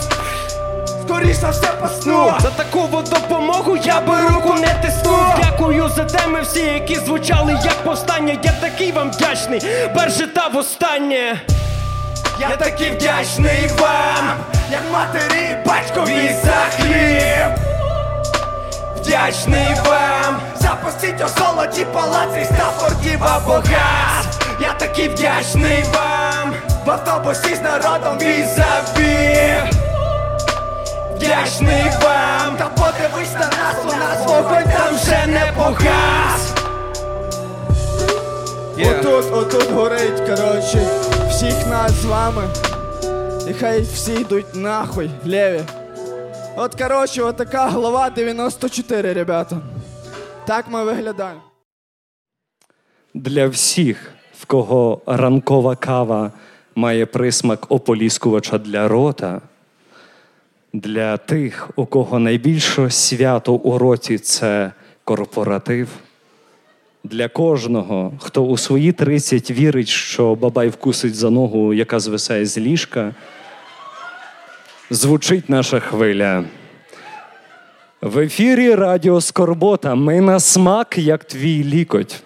[1.07, 5.26] Скоріше за все посну за таку допомогу я би руку не тиснув.
[5.43, 8.39] Дякую за теми всі, які звучали як повстання.
[8.43, 9.62] Я такий вам вдячний,
[9.95, 11.41] перше та востаннє.
[12.41, 14.35] Я такий вдячний вам,
[14.70, 17.59] як матері і батькові за хліб.
[18.97, 24.26] Вдячний вам за постіть у золоті палаці Стафордів або газ.
[24.61, 26.12] Я такий вдячний вам
[26.87, 29.55] в автобусі з народом візаві.
[31.14, 36.53] Вдячний вам, та подивись на нас, у нас вогонь там вже не погас.
[38.78, 40.89] Отут, отут горить, коротше,
[41.30, 42.43] всіх нас з вами.
[43.51, 45.61] І хай всі йдуть нахуй, леві.
[46.57, 49.57] От, коротше, от така глава 94, ребята.
[50.47, 51.41] Так ми виглядаємо.
[53.14, 56.30] Для всіх, в кого ранкова кава
[56.75, 59.41] має присмак ополіскувача для рота,
[60.73, 64.73] для тих, у кого найбільше свято у роті це
[65.05, 65.89] корпоратив.
[67.05, 72.59] Для кожного, хто у свої 30 вірить, що бабай вкусить за ногу, яка звисає з
[72.59, 73.14] ліжка,
[74.91, 76.45] звучить наша хвиля.
[78.03, 79.95] В ефірі Радіо Скорбота.
[79.95, 82.23] Ми на смак, як твій лікоть.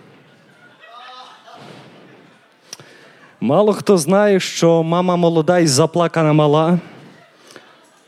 [3.41, 6.78] Мало хто знає, що мама молода і заплакана мала.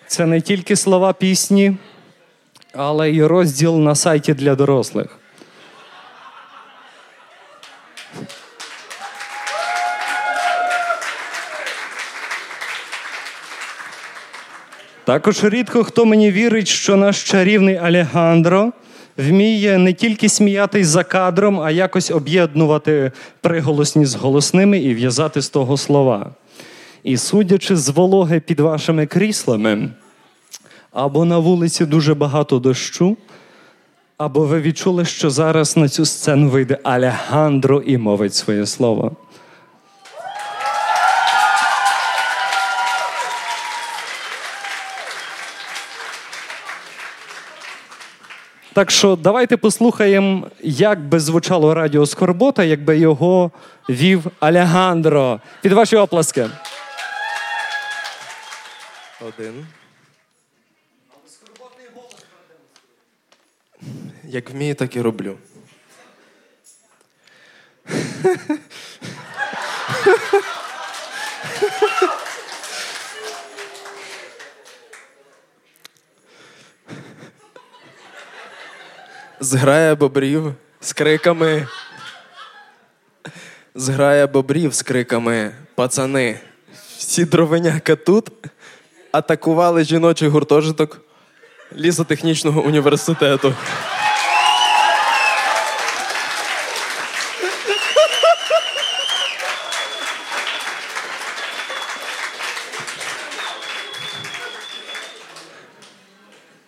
[0.06, 1.76] Це не тільки слова пісні,
[2.74, 5.18] але й розділ на сайті для дорослих.
[15.04, 18.72] Також рідко хто мені вірить, що наш чарівний Алехандро
[19.18, 25.48] вміє не тільки сміятись за кадром, а якось об'єднувати приголосні з голосними і в'язати з
[25.48, 26.30] того слова.
[27.02, 29.90] І судячи з вологи під вашими кріслами,
[30.92, 33.16] або на вулиці дуже багато дощу,
[34.18, 39.16] або ви відчули, що зараз на цю сцену вийде Алехандро і мовить своє слово.
[48.78, 53.50] Так що давайте послухаємо, як би звучало радіо Скорбота, якби його
[53.88, 55.40] вів Алехандро.
[55.62, 56.50] Під ваші оплески.
[59.20, 59.66] Один.
[64.24, 65.36] Як вмію, так і роблю.
[79.40, 81.66] Зграя бобрів з криками.
[83.74, 86.40] Зграя бобрів з криками Пацани,
[86.98, 88.30] всі дровеняка тут
[89.12, 91.00] атакували жіночий гуртожиток
[91.76, 93.54] лісотехнічного університету.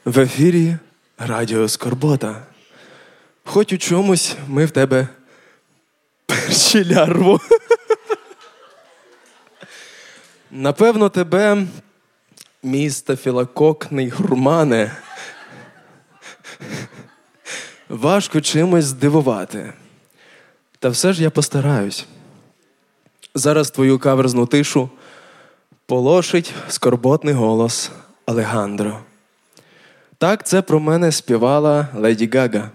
[0.05, 0.77] В ефірі
[1.19, 2.50] Радіо Скорбота.
[3.51, 5.09] Хоч у чомусь ми в тебе
[6.27, 7.41] перші лярву.
[10.51, 11.67] Напевно, тебе,
[12.63, 14.97] мій стафілококний гурмане,
[17.89, 19.73] важко чимось здивувати.
[20.79, 22.07] Та все ж я постараюсь.
[23.35, 24.91] Зараз твою каверзну тишу
[25.87, 27.91] полошить скорботний голос
[28.27, 29.01] Алегандро.
[30.19, 32.71] Так, це про мене співала Леді Гага.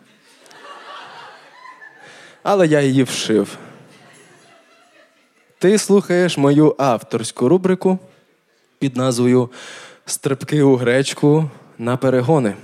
[2.48, 3.58] Але я її вшив.
[5.58, 8.00] Ти слухаєш мою авторську рубрику
[8.80, 9.50] під назвою
[10.06, 12.56] Стрибки у гречку на перегони.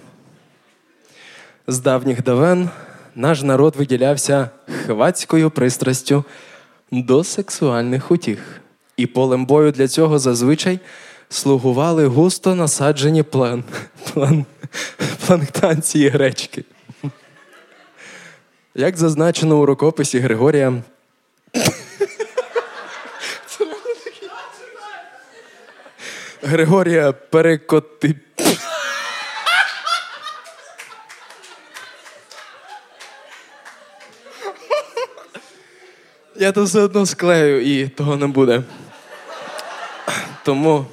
[1.68, 2.70] З давніх давен
[3.16, 4.50] наш народ виділявся
[4.86, 6.24] хвацькою пристрастю
[6.92, 8.62] до сексуальних утіх.
[8.98, 10.80] І полем бою для цього зазвичай
[11.30, 13.64] слугували густо насаджені план,
[14.14, 14.46] план,
[15.26, 16.64] планктанції гречки.
[18.76, 20.84] Як зазначено у рукописі Григорія.
[26.42, 28.16] Григорія перекоти.
[36.36, 38.64] Я то все одно склею і того не буде.
[40.44, 40.86] Тому.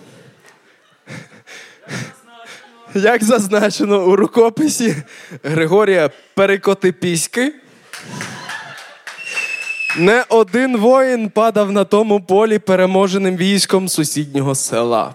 [2.95, 4.97] Як зазначено у рукописі
[5.43, 7.55] Григорія Перекотипіськи,
[9.99, 15.15] не один воїн падав на тому полі переможеним військом сусіднього села.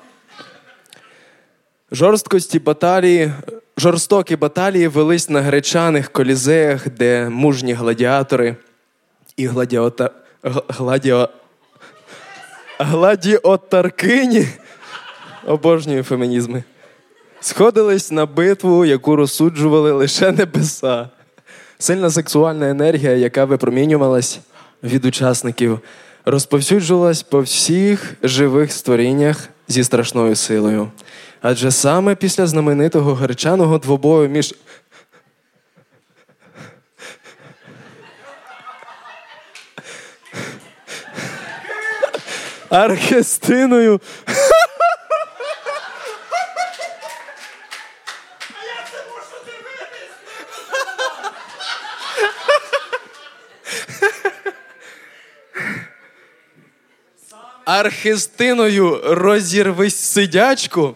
[1.91, 3.31] Жорсткості баталії,
[3.77, 8.55] жорстокі баталії велись на гречаних колізеях, де мужні гладіатори
[9.37, 10.09] і гладіота...
[10.67, 11.29] гладіо...
[12.79, 14.47] гладіотаркині,
[15.47, 16.63] обожнюю фемінізми,
[17.39, 21.09] сходились на битву, яку розсуджували лише небеса.
[21.84, 24.39] Сильна сексуальна енергія, яка випромінювалась
[24.84, 25.79] від учасників,
[26.25, 30.91] розповсюджувалась по всіх живих створіннях зі страшною силою.
[31.41, 34.55] Адже саме після знаменитого гречаного двобою між
[42.69, 44.01] Архестиною.
[57.66, 60.95] Архистиною розірвись сидячку.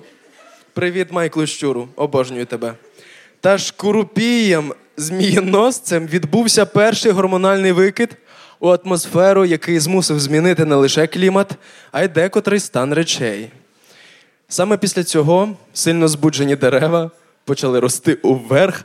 [0.73, 2.73] Привіт, Майклу Щуру, обожнюю тебе.
[3.41, 8.17] Та шкурупієм змієносцем відбувся перший гормональний викид
[8.59, 11.51] у атмосферу, який змусив змінити не лише клімат,
[11.91, 13.51] а й декотрий стан речей.
[14.49, 17.11] Саме після цього сильно збуджені дерева
[17.45, 18.83] почали рости уверх,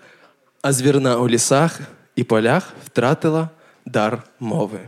[0.62, 1.80] а звірна у лісах
[2.16, 3.48] і полях втратила
[3.86, 4.78] дар мови.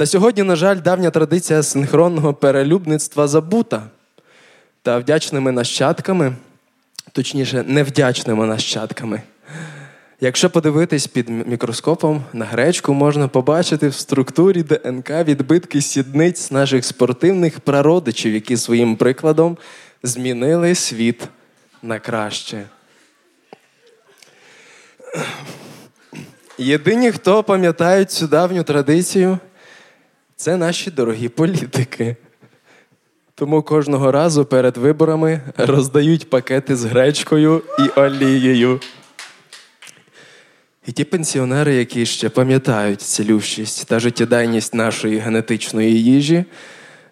[0.00, 3.82] Та сьогодні, на жаль, давня традиція синхронного перелюбництва забута.
[4.82, 6.32] Та вдячними нащадками,
[7.12, 9.22] точніше, невдячними нащадками.
[10.20, 17.60] Якщо подивитись під мікроскопом на гречку, можна побачити в структурі ДНК відбитки сідниць наших спортивних
[17.60, 19.58] прародичів, які своїм прикладом
[20.02, 21.28] змінили світ
[21.82, 22.64] на краще.
[26.58, 29.38] Єдині, хто пам'ятають цю давню традицію,
[30.40, 32.16] це наші дорогі політики.
[33.34, 38.80] Тому кожного разу перед виборами роздають пакети з гречкою і олією.
[40.86, 46.44] І ті пенсіонери, які ще пам'ятають цілющість та життєдайність нашої генетичної їжі,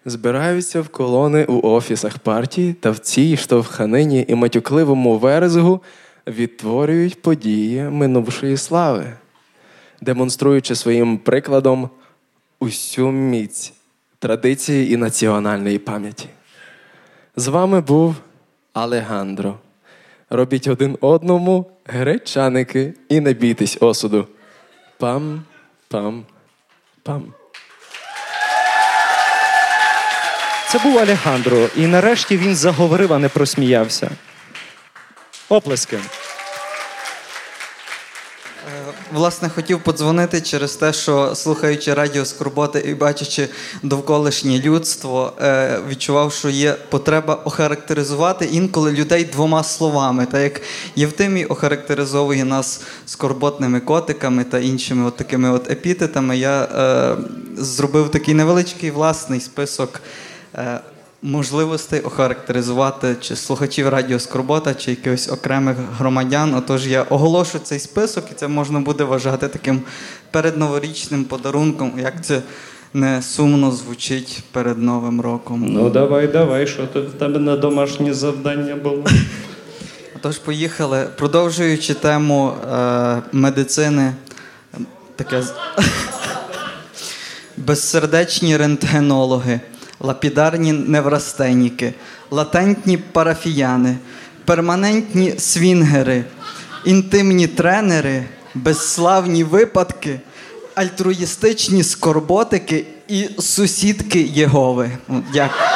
[0.05, 5.81] збираються в колони у офісах партії та в цій штовханині і матюкливому верезгу
[6.27, 9.13] відтворюють події минувшої слави,
[10.01, 11.89] демонструючи своїм прикладом
[12.59, 13.73] усю міць
[14.19, 16.29] традиції і національної пам'яті.
[17.35, 18.15] З вами був
[18.73, 19.59] Алегандро.
[20.29, 24.27] Робіть один одному гречаники і не бійтесь осуду.
[24.97, 25.43] Пам,
[25.87, 26.25] пам,
[27.03, 27.33] пам.
[30.69, 34.11] Це був Алехандро, і нарешті він заговорив, а не просміявся.
[35.49, 35.99] Оплески.
[39.13, 43.49] Власне хотів подзвонити через те, що слухаючи радіо Скорботи і бачачи
[43.83, 50.25] довколишнє людство, е, відчував, що є потреба охарактеризувати інколи людей двома словами.
[50.25, 50.61] Та як
[50.95, 57.15] Євтимій охарактеризовує нас скорботними котиками та іншими от такими от епітетами, я е,
[57.57, 60.01] зробив такий невеличкий власний список.
[60.55, 60.79] Е,
[61.21, 66.53] можливостей охарактеризувати чи слухачів Радіо Скорбота, чи якихось окремих громадян.
[66.53, 69.81] Отож, я оголошу цей список, і це можна буде вважати таким
[70.31, 72.41] передноворічним подарунком, як це
[72.93, 75.65] не сумно звучить перед Новим роком.
[75.67, 79.03] Ну давай, давай, що тут в тебе на домашнє завдання було?
[80.15, 81.07] Отож, поїхали.
[81.17, 84.13] Продовжуючи тему е, медицини,
[85.15, 85.43] таке
[87.57, 89.59] безсердечні рентгенологи,
[89.99, 91.93] лапідарні неврастеніки,
[92.31, 93.97] латентні парафіяни,
[94.45, 96.23] перманентні свінгери,
[96.85, 98.23] інтимні тренери,
[98.55, 100.19] безславні випадки,
[100.75, 104.91] альтруїстичні скорботики і сусідки Єгови.
[105.33, 105.69] Дякую.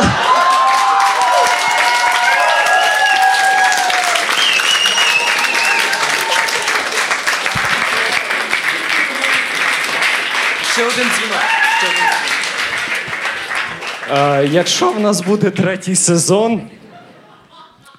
[10.74, 11.40] Ще один дзвінок.
[14.50, 16.62] Якщо в нас буде третій сезон,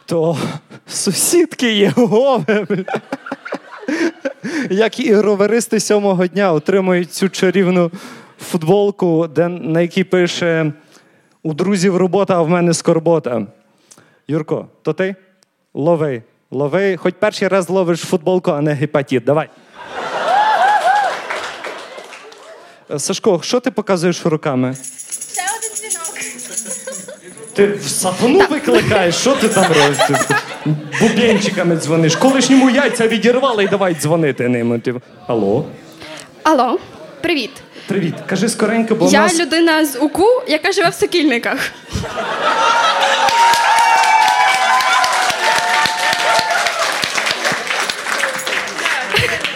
[0.06, 0.36] то
[0.86, 3.00] сусідки Єгови, бля,
[4.70, 7.90] як і роверисти сьомого дня, отримують цю чарівну
[8.40, 10.72] футболку, де, на якій пише
[11.42, 13.46] у друзів робота, а в мене скорбота.
[14.28, 15.14] Юрко, то ти?
[15.74, 16.22] Лови.
[16.50, 19.24] Лови, хоч перший раз ловиш футболку, а не гепатит.
[19.24, 19.48] Давай.
[22.96, 24.74] Сашко, що ти показуєш руками?
[24.74, 25.73] Ще один.
[27.54, 29.98] Ти в сатану викликаєш, що ти там робиш?
[31.00, 32.16] Бубенчиками дзвониш.
[32.16, 34.78] Колишньому яйця відірвали і давай дзвонити ними.
[34.78, 34.94] Ти...
[35.26, 35.64] Алло,
[36.42, 36.78] Алло,
[37.20, 37.50] привіт.
[37.88, 38.14] привіт.
[38.26, 39.38] Кажи скоренько, бо в Я нас...
[39.40, 41.58] людина з УКУ, яка живе в Сокільниках.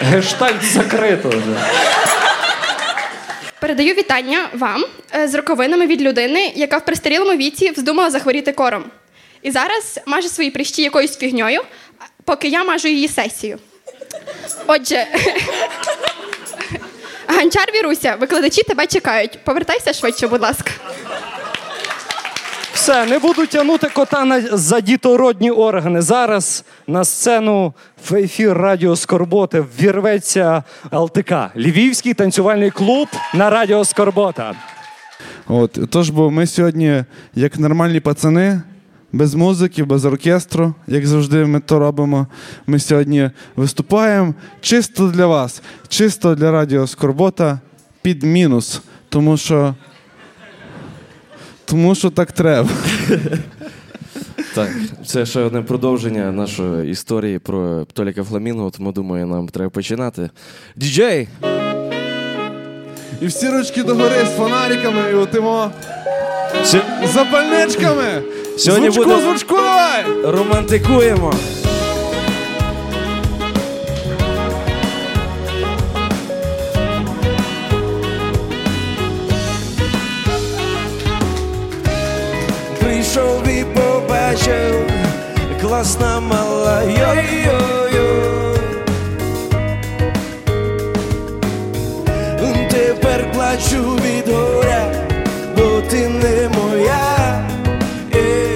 [0.01, 1.55] гештальт закрито вже.
[3.69, 8.83] Передаю вітання вам е, з роковинами від людини, яка в пристарілому віці вздумала захворіти кором.
[9.41, 11.61] І зараз маже свої прищі якоюсь фігньою,
[12.25, 13.59] поки я мажу її сесію.
[14.67, 15.07] Отже,
[17.27, 19.39] Ганчар Віруся, викладачі тебе чекають.
[19.43, 20.71] Повертайся швидше, будь ласка.
[22.89, 26.01] Все, не буду тягнути кота на за дітородні органи.
[26.01, 27.73] Зараз на сцену
[28.09, 34.53] в ефір Радіо Скорботи ввірветься ЛТК Львівський танцювальний клуб на Радіо Скорбота.
[35.47, 37.03] От, тож, бо ми сьогодні,
[37.35, 38.61] як нормальні пацани,
[39.11, 42.27] без музики, без оркестру, як завжди ми то робимо.
[42.67, 47.59] Ми сьогодні виступаємо чисто для вас, чисто для радіо Скорбота
[48.01, 48.81] під мінус.
[49.09, 49.75] Тому що.
[51.69, 52.69] Тому що так треба.
[54.55, 54.69] Так,
[55.05, 60.29] це ще одне продовження нашої історії про Толіка Фламінго, тому думаю, нам треба починати.
[60.75, 61.27] Діджей!
[63.21, 65.71] І всі ручки догори з фонариками, і отимо
[66.63, 68.03] Сь- запальничками.
[68.57, 70.05] Сьогодні звучку, буде- звучку давай!
[70.23, 71.33] Романтикуємо!
[83.13, 84.87] Прийшов і побачив,
[85.61, 88.55] класна мала йо-йо-йо.
[92.71, 94.85] Тепер плачу від горя,
[95.57, 97.45] бо ти не моя.
[98.15, 98.49] Е.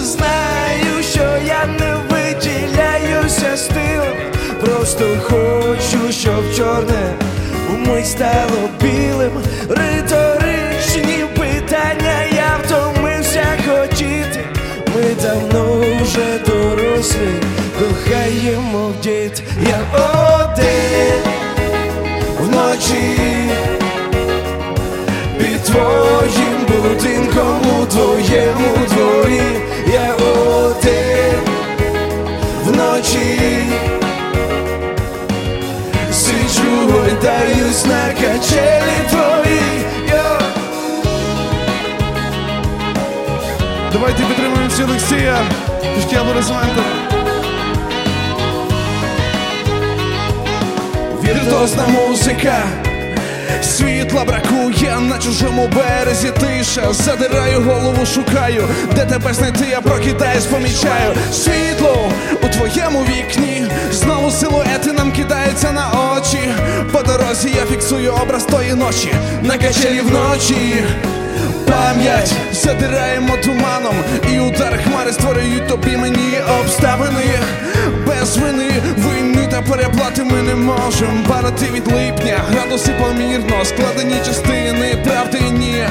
[0.00, 4.16] Знаю, що я не виділяюся стилем,
[4.60, 7.14] просто хочу, щоб чорне
[7.74, 9.32] умить стало білим.
[9.68, 10.39] Риторичні
[18.70, 19.42] кохаємо в діт.
[19.68, 21.22] Я один
[22.40, 23.50] вночі
[25.38, 29.42] під твоїм будинком у твоєму дворі.
[29.92, 31.40] Я один
[32.64, 33.62] вночі
[36.12, 39.60] сиджу, гойдаюсь на качелі твої.
[40.08, 40.38] Йо.
[43.92, 45.38] Давайте підтримуємо всі Олексія.
[45.96, 46.99] Пішки аплодисменти.
[51.40, 52.64] Віртуозна музика.
[53.62, 56.92] Світла бракує на чужому березі тиша.
[56.92, 62.08] Задираю голову, шукаю, де тебе знайти, я прокидаюсь, помічаю світло
[62.42, 63.66] у твоєму вікні.
[63.92, 66.38] Знову силуети нам кидаються на очі.
[66.92, 69.12] По дорозі я фіксую образ тої ночі,
[69.42, 70.84] на качелі вночі.
[71.66, 73.94] Пам'ять задираємо туманом,
[74.32, 77.38] і удар хмари створюють тобі мені обставини
[78.06, 78.70] без вини,
[79.62, 85.84] переплати ми не можемо Падати від липня, градуси помірно, складені частини, правди ні.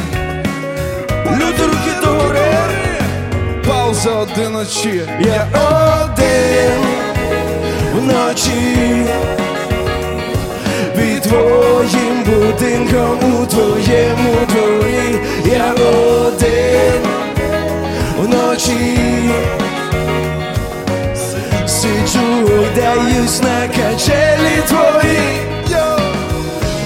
[1.31, 2.39] Люди руки догори,
[3.67, 5.01] пауза одиночі.
[5.19, 5.47] Я
[6.01, 6.81] один
[7.93, 9.05] вночі
[10.95, 15.19] під твоїм будинком у твоєму дворі.
[15.45, 17.01] Я один
[18.17, 18.99] вночі
[22.29, 25.19] сиджу, гойдаюсь на качелі твої.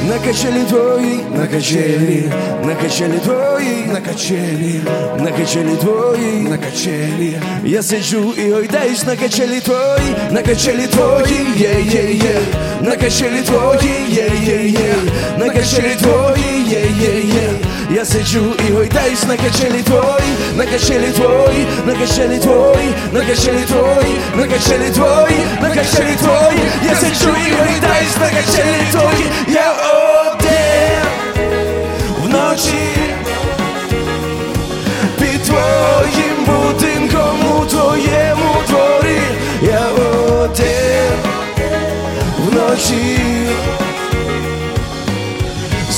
[0.07, 2.31] На качелі твої, на качелі,
[2.63, 4.81] на качелі твої, на качелі,
[5.19, 7.37] на качелі твої, на качелі.
[7.63, 12.39] Я сиджу і гойдаюсь на качелі твої, на качелі твої, є, є, є,
[12.81, 14.95] на качелі твої, є, є, є,
[15.37, 17.49] на качелі твої, є, є, є.
[17.91, 23.63] Я сиджу і гойдаюсь на качелі твої, на качелі твої, на качелі твої, на качелі
[23.65, 26.59] твої, на качелі твої, на качелі твої.
[26.89, 29.25] Я сиджу і гойдаюсь на качелі твої.
[29.47, 31.03] Я один
[32.23, 32.89] вночі
[35.19, 39.21] під твоїм будинком у твоєму дворі.
[39.61, 39.87] Я
[40.41, 41.11] один
[42.37, 43.19] вночі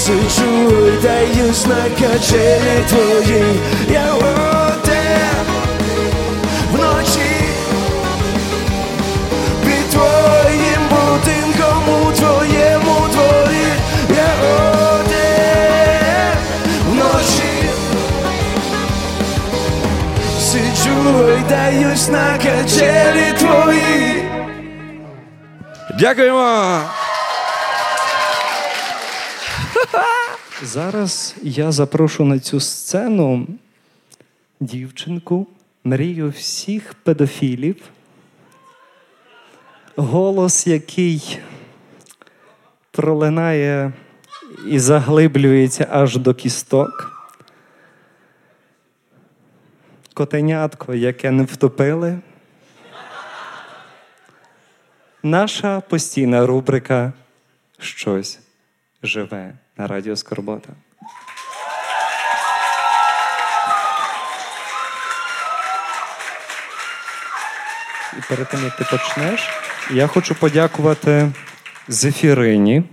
[0.06, 3.44] сиджу, даюсь на качелі твої.
[3.90, 5.46] Я один
[6.72, 7.36] вночі
[9.66, 13.68] під твоїм будинком у твоєму дворі.
[14.10, 14.34] Я
[14.94, 16.38] один
[16.90, 17.70] вночі
[20.40, 24.24] сиджу, даюсь на качелі твої.
[26.00, 26.80] Дякуємо!
[30.64, 33.48] Зараз я запрошу на цю сцену
[34.60, 35.48] дівчинку,
[35.84, 37.76] мрію всіх педофілів,
[39.96, 41.40] голос, який
[42.92, 43.94] пролинає
[44.68, 47.12] і заглиблюється аж до кісток.
[50.14, 52.20] Котенятко, яке не втопили.
[55.24, 57.14] Наша постійна рубрика
[57.80, 58.40] Щось
[59.04, 60.70] живе на радіо Скорбота.
[68.18, 69.50] І перед тим, як ти почнеш,
[69.92, 71.32] я хочу подякувати
[71.88, 72.84] Зефірині,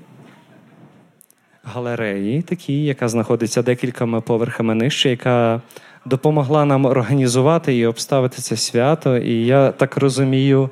[1.65, 5.61] галереї, такій, яка знаходиться декількома поверхами нижче, яка
[6.05, 9.19] допомогла нам організувати і обставити це свято.
[9.19, 10.71] І я так розумію,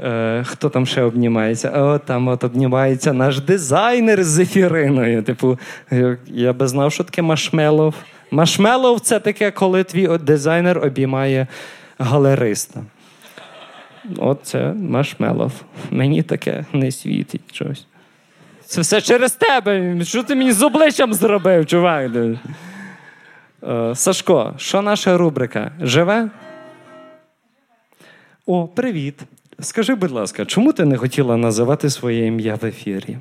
[0.00, 1.70] е, хто там ще обнімається.
[1.70, 5.22] О, там от обнімається наш дизайнер з Зефіриною.
[5.22, 5.58] Типу,
[6.26, 7.94] я би знав, що таке машмелов.
[8.30, 11.46] Машмелов це таке, коли твій дизайнер обіймає
[11.98, 12.80] галериста.
[14.18, 15.52] От це машмелов.
[15.90, 17.86] Мені таке не світить щось.
[18.66, 20.04] Це все через тебе.
[20.04, 22.10] Що ти мені з обличчям зробив, чувак?
[23.62, 25.72] Е, Сашко, що наша рубрика?
[25.80, 26.28] Живе?
[28.46, 29.20] О, привіт.
[29.62, 33.18] Скажи, будь ласка, чому ти не хотіла називати своє ім'я в ефірі?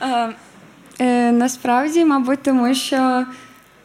[0.00, 0.32] Е,
[0.98, 3.24] е, насправді, мабуть, тому що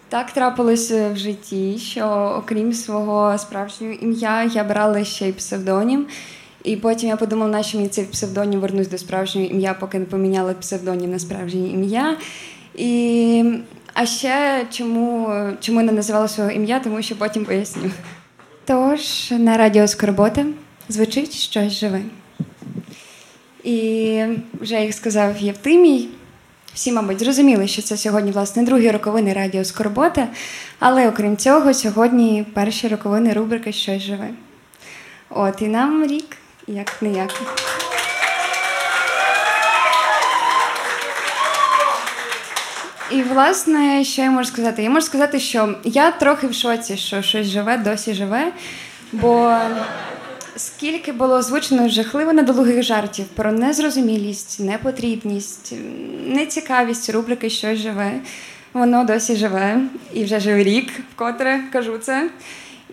[0.10, 6.06] так трапилося в житті, що окрім свого справжнього ім'я я брала ще й псевдонім.
[6.64, 10.54] І потім я подумала, нащо мені цей псевдонім вернусь до справжнього ім'я, поки не поміняла
[10.54, 12.18] псевдонім на справжнє ім'я.
[12.76, 13.44] І...
[13.94, 15.30] А ще чому,
[15.60, 17.91] чому не називала свого ім'я, тому що потім поясню.
[18.66, 20.46] Тож на радіо Скорбота
[20.89, 22.02] звучить щось живе.
[23.64, 24.24] І
[24.54, 26.10] вже як сказав Євтимій,
[26.74, 30.28] всі, мабуть, зрозуміли, що це сьогодні, власне, другі роковини радіо Скорбота.
[30.80, 34.30] Але окрім цього, сьогодні перші роковини рубрики Щось живе.
[35.30, 36.38] От і нам рік,
[36.68, 37.41] як не як.
[43.14, 44.84] І, власне, що я можу сказати?
[44.84, 48.51] Я можу сказати, що я трохи в шоці, що щось живе, досі живе.
[49.11, 49.57] Бо
[50.55, 55.74] скільки було озвучено жахливо недолугих жартів про незрозумілість, непотрібність,
[56.26, 58.11] нецікавість рубрики Щось живе.
[58.74, 59.82] Воно досі живе
[60.14, 62.30] і вже живе рік, вкотре кажу це.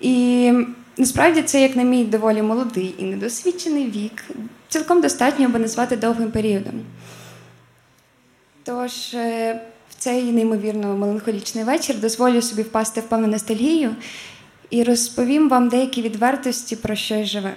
[0.00, 0.52] І
[0.96, 4.24] насправді це, як на мій доволі молодий і недосвідчений вік,
[4.68, 6.82] цілком достатньо, аби назвати довгим періодом.
[8.64, 9.60] Тож е,
[10.00, 13.96] цей неймовірно меланхолічний вечір дозволю собі впасти в певну ностальгію
[14.70, 17.54] і розповім вам деякі відвертості про щось живе.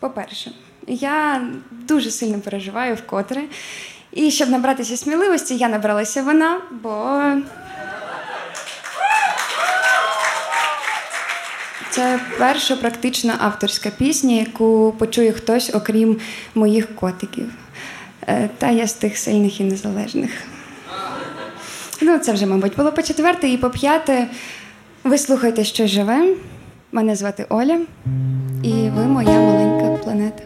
[0.00, 0.50] По-перше,
[0.86, 3.42] я дуже сильно переживаю вкотре.
[4.12, 7.22] І щоб набратися сміливості, я набралася вона, бо
[11.90, 16.20] це перша практична авторська пісня, яку почує хтось, окрім
[16.54, 17.52] моїх котиків.
[18.26, 20.30] Е, Та я з тих сильних і незалежних.
[22.02, 23.48] Ну, це вже, мабуть, було по четверте.
[23.48, 24.26] І по п'яте,
[25.04, 26.34] ви слухайте, що живе.
[26.92, 27.80] Мене звати Оля,
[28.62, 30.42] і ви моя маленька планета.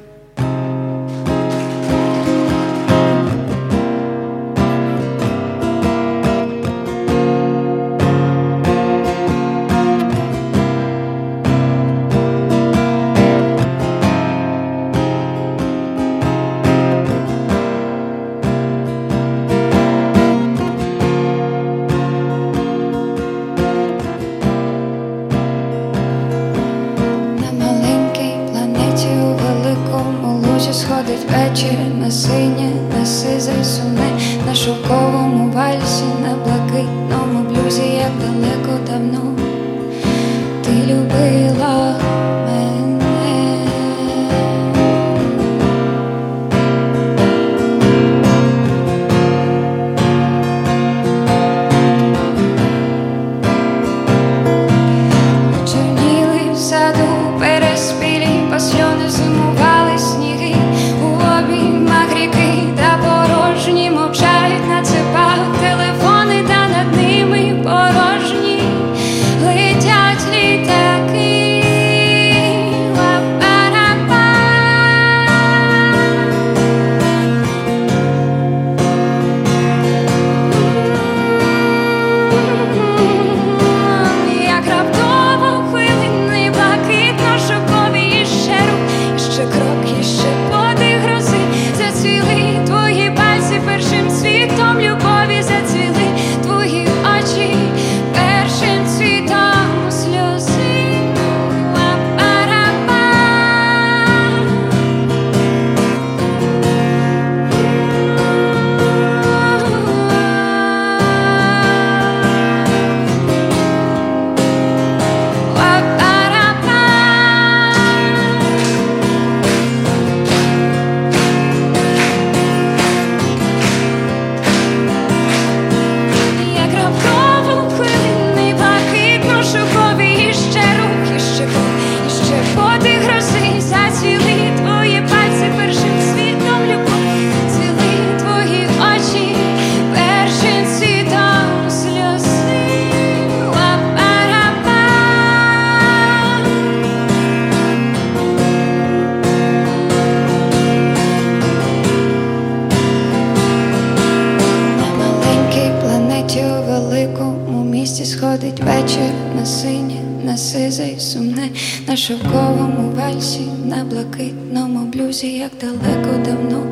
[162.01, 166.63] Шовковому вальсі, на блакитному блюзі, як далеко давно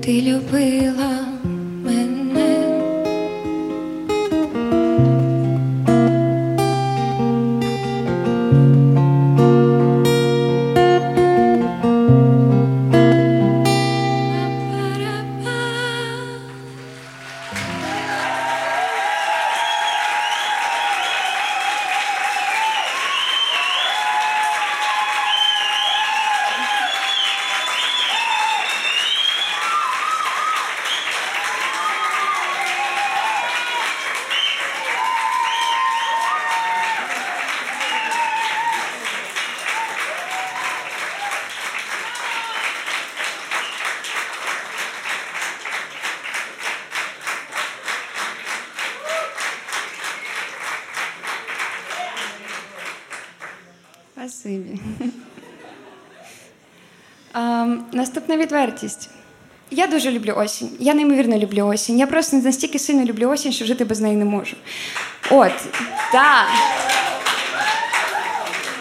[0.00, 1.09] ти любила
[58.00, 59.10] наступна відвертість.
[59.70, 60.70] Я дуже люблю осінь.
[60.78, 61.98] Я неймовірно люблю осінь.
[61.98, 64.56] Я просто настільки сильно люблю осінь, що жити без неї не можу.
[65.30, 65.52] От,
[66.12, 66.46] так.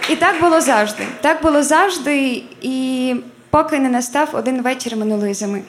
[0.10, 1.08] І так було завжди.
[1.22, 3.16] Так було завжди, і
[3.50, 5.62] поки не настав один вечір минулої зими.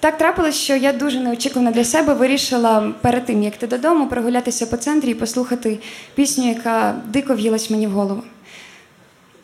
[0.00, 4.66] Так трапилось, що я дуже неочікувано для себе вирішила перед тим, як йти додому, прогулятися
[4.66, 5.78] по центрі і послухати
[6.14, 8.22] пісню, яка дико в'їлась мені в голову.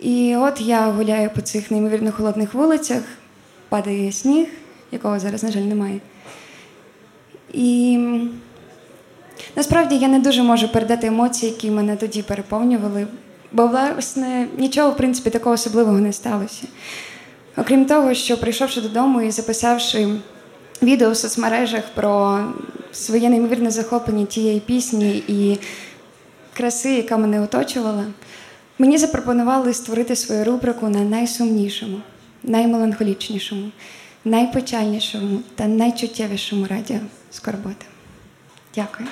[0.05, 3.03] І от я гуляю по цих неймовірно холодних вулицях,
[3.69, 4.47] падає сніг,
[4.93, 6.01] якого зараз, на жаль, немає.
[7.53, 7.99] І
[9.57, 13.07] Насправді я не дуже можу передати емоції, які мене тоді переповнювали,
[13.53, 16.63] бо, власне, нічого, в принципі, такого особливого не сталося.
[17.57, 20.09] Окрім того, що прийшовши додому і записавши
[20.83, 22.41] відео в соцмережах про
[22.93, 25.59] своє неймовірне захоплення тієї пісні і
[26.57, 28.05] краси, яка мене оточувала,
[28.79, 32.01] мені запропонували створити свою рубрику на найсумнішому,
[32.43, 33.71] наймеланхолічнішому,
[34.25, 37.01] найпечальнішому та найчуттєвішому радіо
[37.31, 37.87] Скорботи.
[38.75, 39.09] Дякую.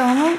[0.00, 0.30] Тому,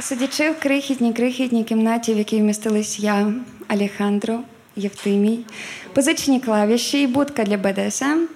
[0.00, 3.32] сидячи в крихітній крихітній кімнаті, в якій вмістились я,
[3.68, 4.40] Алехандро,
[4.76, 5.44] Євтимій,
[5.92, 8.26] позичені клавіші і будка для БДСМ,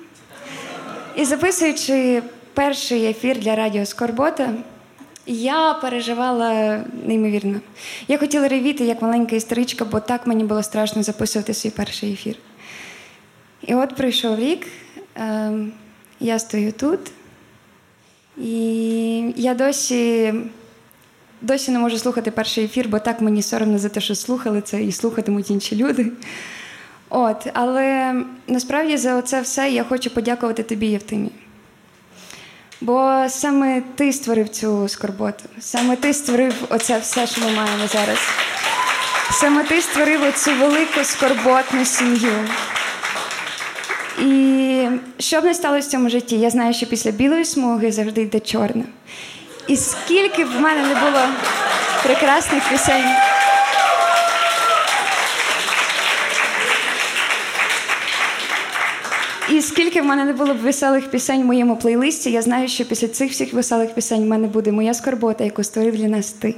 [1.16, 2.22] і записуючи
[2.54, 4.54] перший ефір для Радіо Скорбота,
[5.26, 7.60] я переживала неймовірно.
[8.08, 12.36] Я хотіла ревіти як маленька історичка, бо так мені було страшно записувати свій перший ефір.
[13.66, 14.66] І от пройшов рік,
[15.14, 15.72] ем,
[16.20, 17.00] я стою тут,
[18.38, 20.34] і я досі,
[21.40, 24.82] досі не можу слухати перший ефір, бо так мені соромно за те, що слухали це
[24.82, 26.12] і слухатимуть інші люди.
[27.08, 28.14] От, але
[28.46, 31.30] насправді за це все я хочу подякувати тобі, Євтимі.
[32.80, 38.18] Бо саме ти створив цю скорботу, саме ти створив оце все, що ми маємо зараз.
[39.32, 42.48] Саме ти створив оцю велику скорботну сім'ю.
[44.20, 44.88] І
[45.18, 48.40] що б не сталося в цьому житті, я знаю, що після білої смуги завжди йде
[48.40, 48.84] чорна.
[49.68, 51.20] І скільки б в мене не було
[52.02, 53.04] прекрасних пісень.
[59.50, 62.84] І скільки в мене не було б веселих пісень в моєму плейлисті, я знаю, що
[62.84, 66.54] після цих всіх веселих пісень в мене буде моя скорбота, яку створив для нас ти.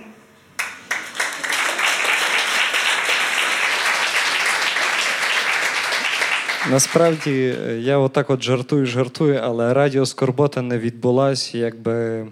[6.70, 12.26] Насправді, е, я отак от жартую, жартую, але радіо Скорбота не відбулась, якби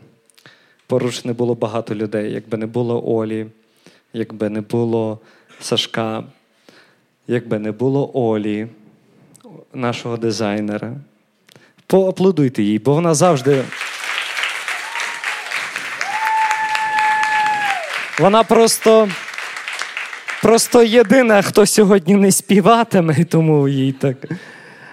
[0.86, 3.46] поруч не було багато людей, якби не було Олі,
[4.12, 5.18] якби не було
[5.60, 6.24] Сашка,
[7.26, 8.66] якби не було Олі,
[9.74, 10.96] нашого дизайнера.
[11.86, 13.64] Поаплодуйте їй, бо вона завжди.
[18.18, 19.08] Вона просто.
[20.42, 24.16] Просто єдина, хто сьогодні не співатиме, тому їй так.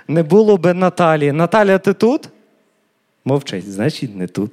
[0.08, 1.32] Не було би Наталі.
[1.32, 2.30] Наталя, ти тут?
[3.26, 4.52] Мовчить, значить, не тут.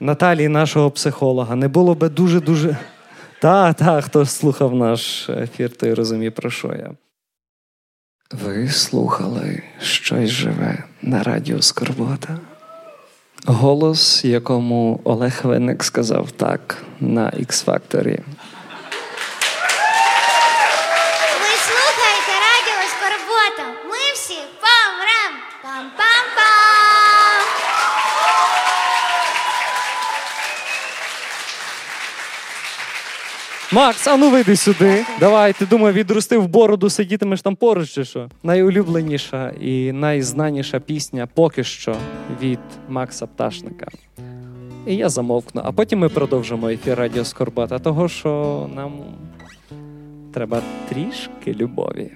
[0.00, 2.76] Наталі, нашого психолога, не було би дуже-дуже.
[3.40, 6.90] Так, так, хто слухав наш ефір, той розуміє, про що я.
[8.32, 12.38] Ви слухали щось живе на радіо Скорбота.
[13.46, 18.18] Голос, якому Олег Винник сказав так на X-Factor.
[33.74, 35.04] Макс, а ну вийди сюди.
[35.20, 38.28] Давай, ти відрости відростив бороду, сидітимеш там поруч чи що?
[38.42, 41.96] Найулюбленіша і найзнаніша пісня поки що
[42.42, 42.58] від
[42.88, 43.88] Макса Пташника.
[44.86, 45.62] І я замовкну.
[45.64, 48.92] А потім ми продовжимо ефір Радіо Скорбата, того що нам
[50.32, 52.10] треба трішки любові.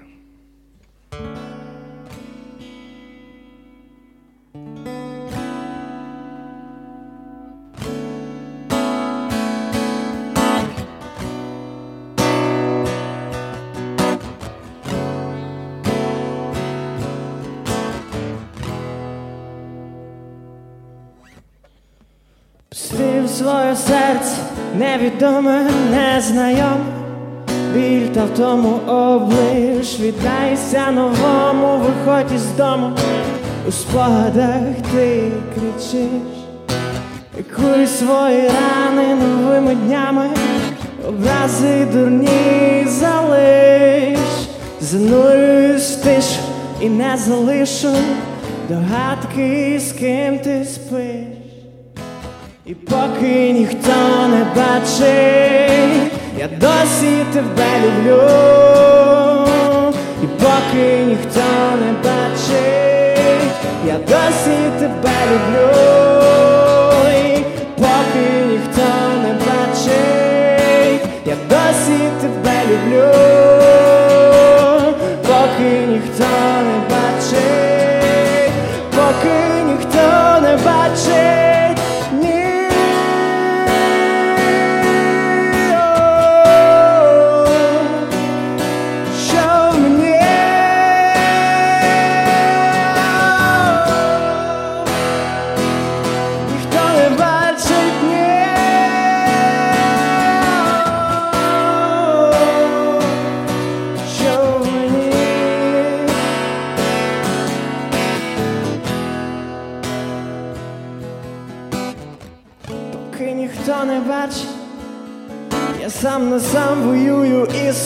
[25.09, 26.85] Невідоме, незнайоме
[27.75, 30.01] Біль та в тому облиш.
[30.01, 32.91] Віддайся новому, виходь із дому.
[33.69, 36.09] У спогадах ти кричиш.
[37.39, 40.27] Лікуй свої рани новими днями.
[41.09, 44.19] Образи дурні залиш.
[44.81, 46.23] Занурююсь в
[46.81, 47.95] і не залишу.
[48.69, 51.38] Догадки, з ким ти спиш
[52.69, 58.23] і поки ніхто не бачить, я досі тебе люблю,
[60.23, 61.49] і поки ніхто
[61.81, 63.53] не бачить,
[63.87, 65.79] я досі тебе люблю,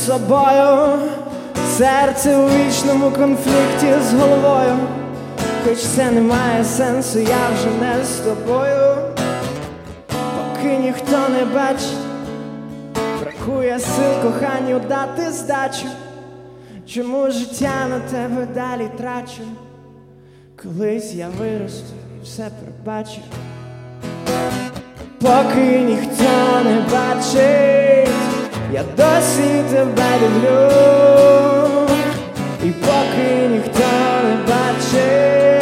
[0.06, 0.98] собою,
[1.76, 4.76] серце у вічному конфлікті з головою,
[5.64, 8.96] хоч це не має сенсу, я вже не з тобою,
[10.08, 11.96] поки ніхто не бачить,
[13.20, 15.86] бракує сил коханню дати здачу,
[16.86, 19.42] чому життя на тебе далі трачу,
[20.62, 23.20] колись я виросту і все пробачу.
[25.20, 28.21] Поки ніхто не бачить,
[28.72, 30.70] я досі тебе люблю,
[32.64, 33.88] і поки ніхто
[34.24, 35.61] не бачить,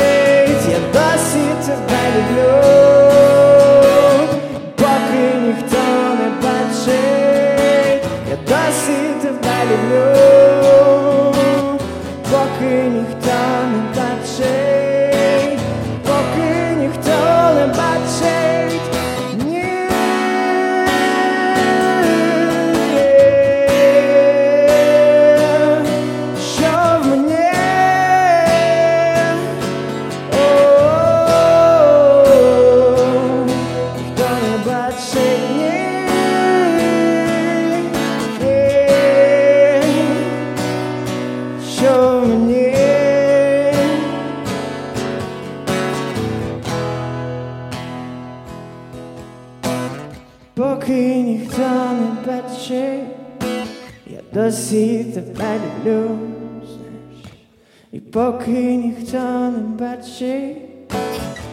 [58.41, 60.57] поки ніхто не бачить,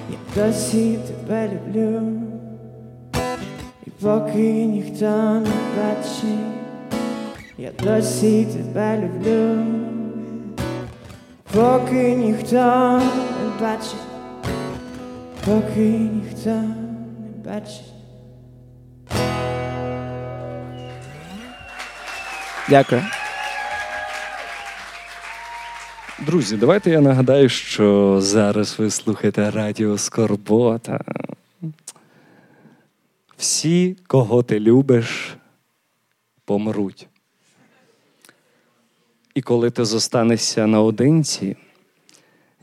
[0.10, 2.22] я досі тебе люблю.
[3.88, 6.40] І поки ніхто не бачить,
[7.58, 9.66] я досі тебе люблю.
[11.54, 14.08] Поки ніхто не бачить,
[15.46, 17.94] поки ніхто не бачить.
[22.70, 23.02] Дякую.
[26.28, 31.02] Друзі, давайте я нагадаю, що зараз ви слухаєте Радіо Скорбота.
[33.38, 35.38] Всі, кого ти любиш,
[36.46, 37.08] помруть.
[39.36, 41.56] І коли ти зостанешся наодинці,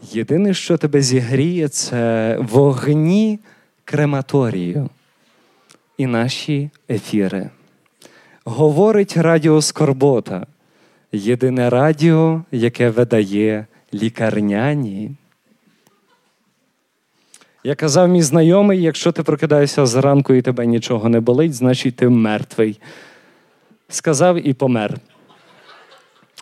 [0.03, 3.39] єдине, що тебе зігріє, це вогні
[3.85, 4.91] крематорію
[5.99, 7.51] і наші ефіри.
[8.45, 10.47] Говорить Радіо Скорбота.
[11.15, 15.11] Єдине радіо, яке видає лікарняні.
[17.65, 22.09] Я казав мій знайомий, якщо ти прокидаєшся зранку і тебе нічого не болить, значить ти
[22.09, 22.81] мертвий.
[23.89, 24.97] Сказав і помер.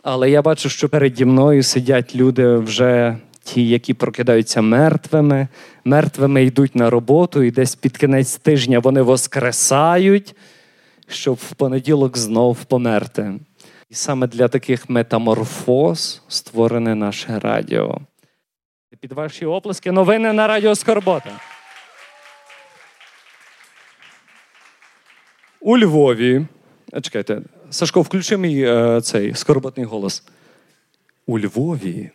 [0.03, 5.49] Але я бачу, що переді мною сидять люди вже ті, які прокидаються мертвими,
[5.85, 10.35] мертвими йдуть на роботу, і десь під кінець тижня вони воскресають,
[11.09, 13.33] щоб в понеділок знов померти.
[13.93, 17.99] І саме для таких метаморфоз створене наше радіо.
[19.01, 21.31] Під ваші оплески новини на Радіо Скорбота.
[25.61, 26.47] У Львові.
[27.03, 30.25] Чекайте, Сашко, включи мій е, цей скорботний голос.
[31.27, 32.11] У Львові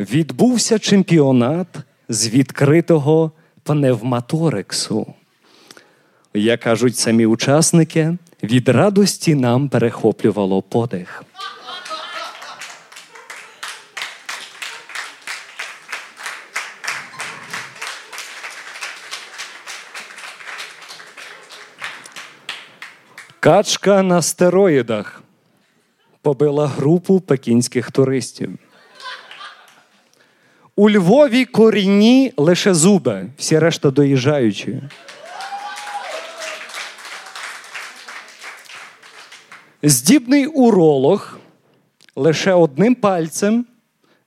[0.00, 1.68] відбувся чемпіонат
[2.08, 3.32] з відкритого
[3.62, 5.14] пневматорексу.
[6.34, 11.24] Як кажуть самі учасники, від радості нам перехоплювало подих.
[23.40, 25.22] Качка на стероїдах
[26.22, 28.50] побила групу пекінських туристів.
[30.76, 34.82] У Львові корінні лише зуби, всі решта доїжджаючі.
[39.82, 41.38] Здібний уролог
[42.16, 43.66] лише одним пальцем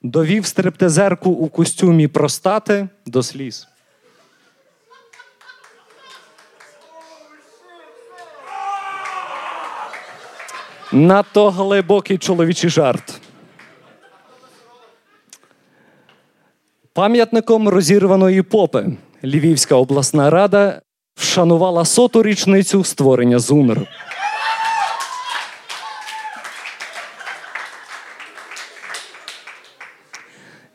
[0.02, 3.68] довів стриптизерку у костюмі простати до сліз.
[10.92, 13.22] Надто глибокий чоловічий жарт.
[16.94, 20.82] Пам'ятником розірваної попи Львівська обласна рада
[21.16, 23.88] вшанувала соту річницю створення ЗУНР.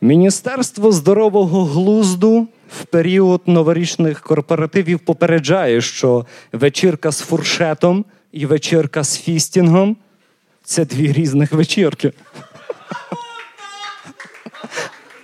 [0.01, 9.19] Міністерство здорового глузду в період новорічних корпоративів попереджає, що вечірка з фуршетом і вечірка з
[9.19, 9.97] фістінгом
[10.63, 12.13] це дві різних вечірки.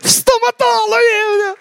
[0.01, 1.57] В стоматологі!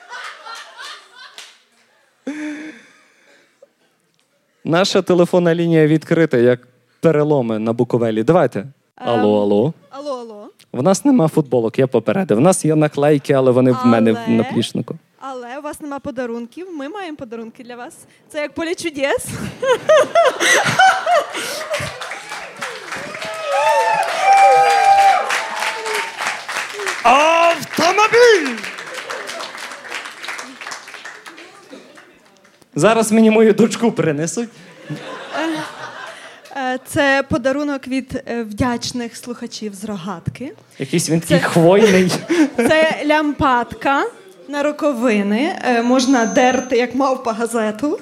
[4.64, 6.68] Наша телефонна лінія відкрита, як
[7.00, 8.22] переломи на Буковелі.
[8.22, 8.66] Давайте.
[8.96, 9.74] Алло, алло.
[9.90, 10.41] Алло, алло.
[10.72, 12.36] В нас нема футболок, я попередив.
[12.36, 14.94] В нас є наклейки, але вони в мене в Але- наплічнику.
[15.20, 16.66] Але у вас нема подарунків.
[16.72, 17.94] Ми маємо подарунки для вас.
[18.28, 19.26] Це як поле чудес.
[27.04, 28.56] Автомобіль!
[32.74, 34.48] Зараз мені мою дочку принесуть.
[36.56, 40.52] Е, Це подарунок від е, вдячних слухачів з рогатки.
[40.78, 42.12] Якийсь він такий хвойний.
[42.56, 44.04] Це лямпадка
[44.48, 45.58] на роковини.
[45.64, 48.00] Е, Можна дерти, як мавпа газету.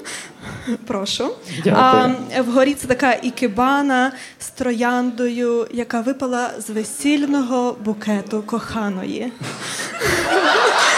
[0.87, 1.31] Прошу.
[1.65, 1.77] Дякую.
[2.37, 9.33] А вгорі це така ікебана з трояндою, яка випала з весільного букету коханої.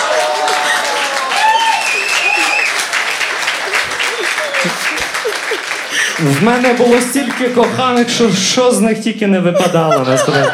[6.23, 10.51] В мене було стільки коханих, що що з них тільки не випадало насправді.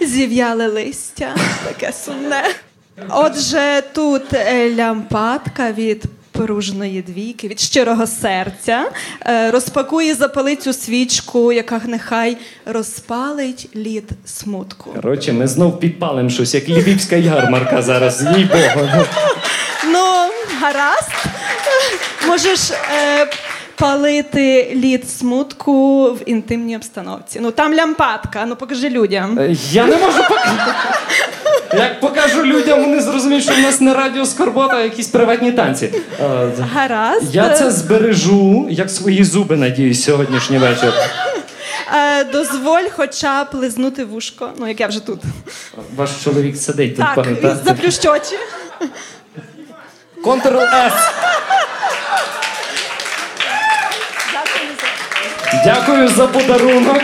[0.00, 1.28] Зів'яле листя,
[1.64, 2.42] таке сумне.
[3.08, 8.84] Отже, тут е, лямпадка від поружної двійки, від щирого серця.
[9.26, 12.36] Е, Розпакує запалицю свічку, яка нехай
[12.66, 14.90] розпалить лід смутку.
[14.90, 18.88] Коротше, ми знов підпалимо щось, як львівська ярмарка зараз, їй Богу.
[19.92, 20.30] Ну,
[20.60, 21.10] гаразд.
[22.26, 23.26] Можеш е,
[23.76, 27.40] палити лід смутку в інтимній обстановці.
[27.42, 29.38] Ну там лямпадка, ну покажи людям.
[29.38, 30.72] Е, Я не можу показати.
[31.76, 35.90] Як покажу людям, вони зрозуміють, що в нас не радіо Скорбота, а якісь приватні танці.
[36.20, 37.34] Е, Гаразд.
[37.34, 40.92] Я це збережу, як свої зуби, надіюсь, сьогоднішній вечір.
[41.94, 44.50] Е, дозволь хоча б лизнути вушко.
[44.58, 45.20] Ну, як я вже тут.
[45.96, 47.60] Ваш чоловік сидить тут, Так, пам'ятаєте?
[47.64, 48.36] заплющ очі.
[50.24, 50.92] Ctrl-S.
[55.64, 57.02] Дякую за подарунок.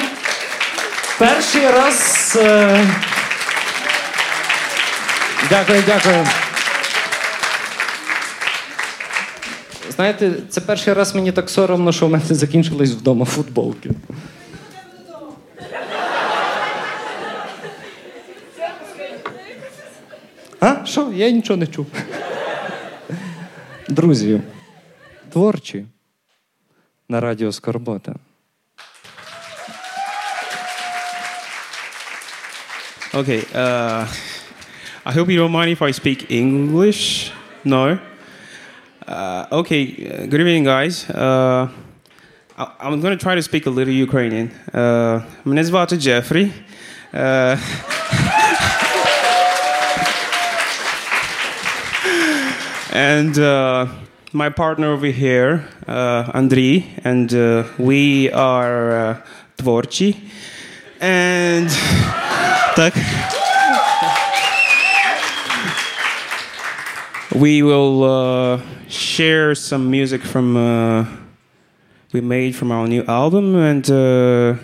[1.18, 2.38] Перший раз.
[2.40, 2.86] Е...
[5.48, 6.26] Дякую, дякую.
[9.96, 13.90] Знаєте, це перший раз мені так соромно, що в мене закінчились вдома футболки.
[20.60, 20.86] А?
[20.86, 21.12] Що?
[21.12, 21.86] Я нічого не чув.
[23.88, 24.40] Друзі,
[25.32, 25.84] творчі
[27.08, 28.14] на радіо Скорбота.
[33.13, 33.43] Okay.
[33.53, 34.07] Uh,
[35.05, 37.31] I hope you don't mind if I speak English.
[37.63, 37.97] No.
[39.07, 39.83] Uh, okay.
[39.85, 41.09] uh, Good evening, guys.
[41.09, 41.67] Uh,
[42.57, 44.49] I- I'm going to try to speak a little Ukrainian.
[44.73, 46.51] Uh, мене звати Джефрі.
[47.13, 47.57] Uh,
[52.91, 53.87] and uh,
[54.33, 59.15] my partner over here, uh, Andriy, and uh, we are uh,
[59.57, 60.15] творчі.
[61.01, 61.69] And
[62.80, 62.96] tak?
[67.36, 71.04] we will uh, share some music from uh,
[72.12, 74.56] we made from our new album and uh,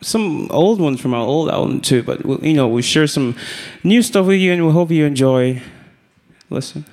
[0.00, 2.02] some old ones from our old album too.
[2.04, 3.34] But we'll, you know, we share some
[3.82, 5.60] new stuff with you, and we hope you enjoy.
[6.48, 6.84] Listen.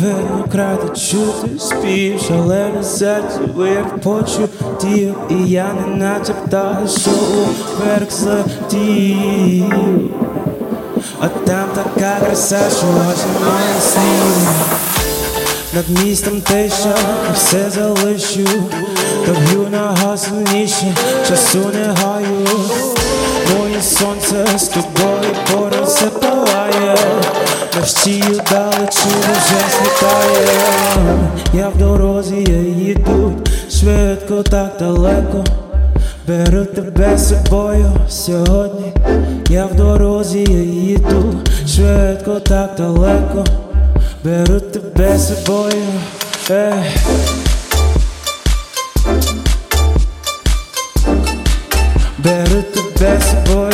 [0.00, 8.12] Напевно краде чути спів, шалене серце вир почуттів, і я не наче птах, що уверх
[8.12, 10.10] злетів.
[11.20, 14.48] А там така краса, що аж немає слів.
[15.74, 16.94] Над містом тиша,
[17.34, 18.48] все залишу,
[19.26, 20.94] та б'ю нагасніше,
[21.28, 22.48] часу не гаю.
[23.58, 26.06] Моє сонце з тобою поруч все
[27.72, 29.68] палає, Навстію далечі вже.
[31.54, 33.32] Я в дорозі, я їду
[34.42, 35.44] так далеко.
[36.28, 38.92] Беру тебе з собою сьогодні.
[39.50, 41.34] Я в дорозі, я їду
[41.66, 43.44] швидко, так далеко.
[44.24, 45.84] Беру тебе з собою.
[46.50, 46.72] Ей.
[52.18, 53.67] Беру тебе з собою.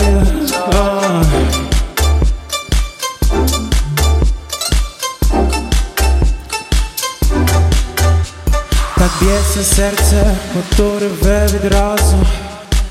[9.54, 12.16] Б'ється серце, ото реве відразу.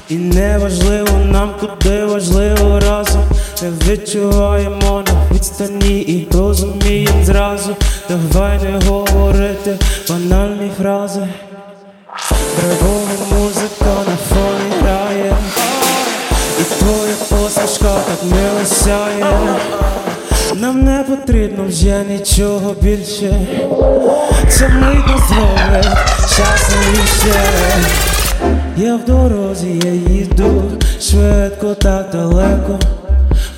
[0.10, 3.24] І не важливо нам, куди важливо разом.
[3.62, 7.76] Не відчуваємо на відстані і розуміємо зразу.
[8.10, 9.78] Давай не говорити
[10.10, 11.28] банальні фрази.
[12.60, 15.36] Драйвова музика на фоні грає.
[16.60, 19.26] І твоя посмішка так мило сяє.
[20.56, 23.48] Нам не потрібно вже нічого більше.
[24.50, 25.98] Це мить нас зробить
[26.28, 27.40] щасливіше.
[28.78, 30.64] Я в дорозі, я їду
[31.02, 32.80] швидко, так далеко.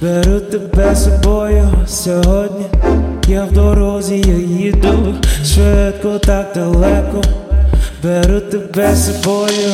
[0.01, 2.65] Беру тебе з собою сьогодні.
[3.27, 5.15] Я в дорозі, я їду
[5.45, 7.21] швидко, так далеко.
[8.03, 9.73] Беру тебе з собою.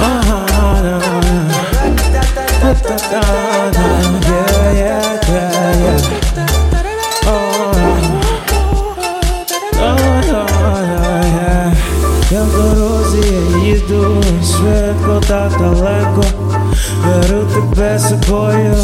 [0.00, 0.33] Ага,
[2.86, 2.92] Я
[12.42, 16.24] в дорозі, я їду швидко, так далеко.
[17.04, 18.76] Беру тебе з собою.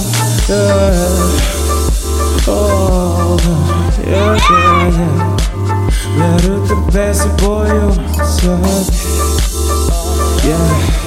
[6.19, 7.95] Беру тебе з собою
[8.41, 8.97] сьогодні.
[10.41, 11.00] Yeah.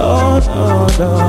[0.00, 1.20] Oh no no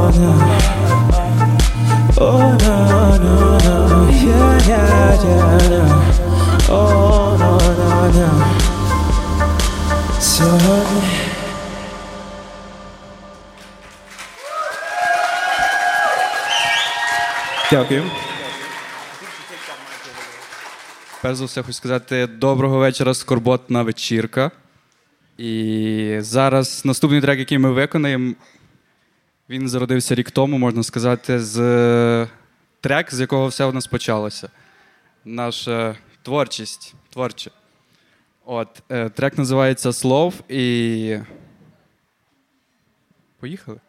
[17.71, 18.03] Дякую.
[21.21, 24.51] Перш за все, хочу сказати доброго вечора, скорботна вечірка.
[25.37, 28.33] І зараз наступний трек, який ми виконаємо,
[29.51, 32.27] він зародився рік тому, можна сказати, з
[32.81, 34.49] трек, з якого все у нас почалося.
[35.25, 36.93] Наша творчість.
[37.09, 37.51] Творче.
[38.45, 41.17] От, е, трек називається Слов і.
[43.39, 43.79] Поїхали.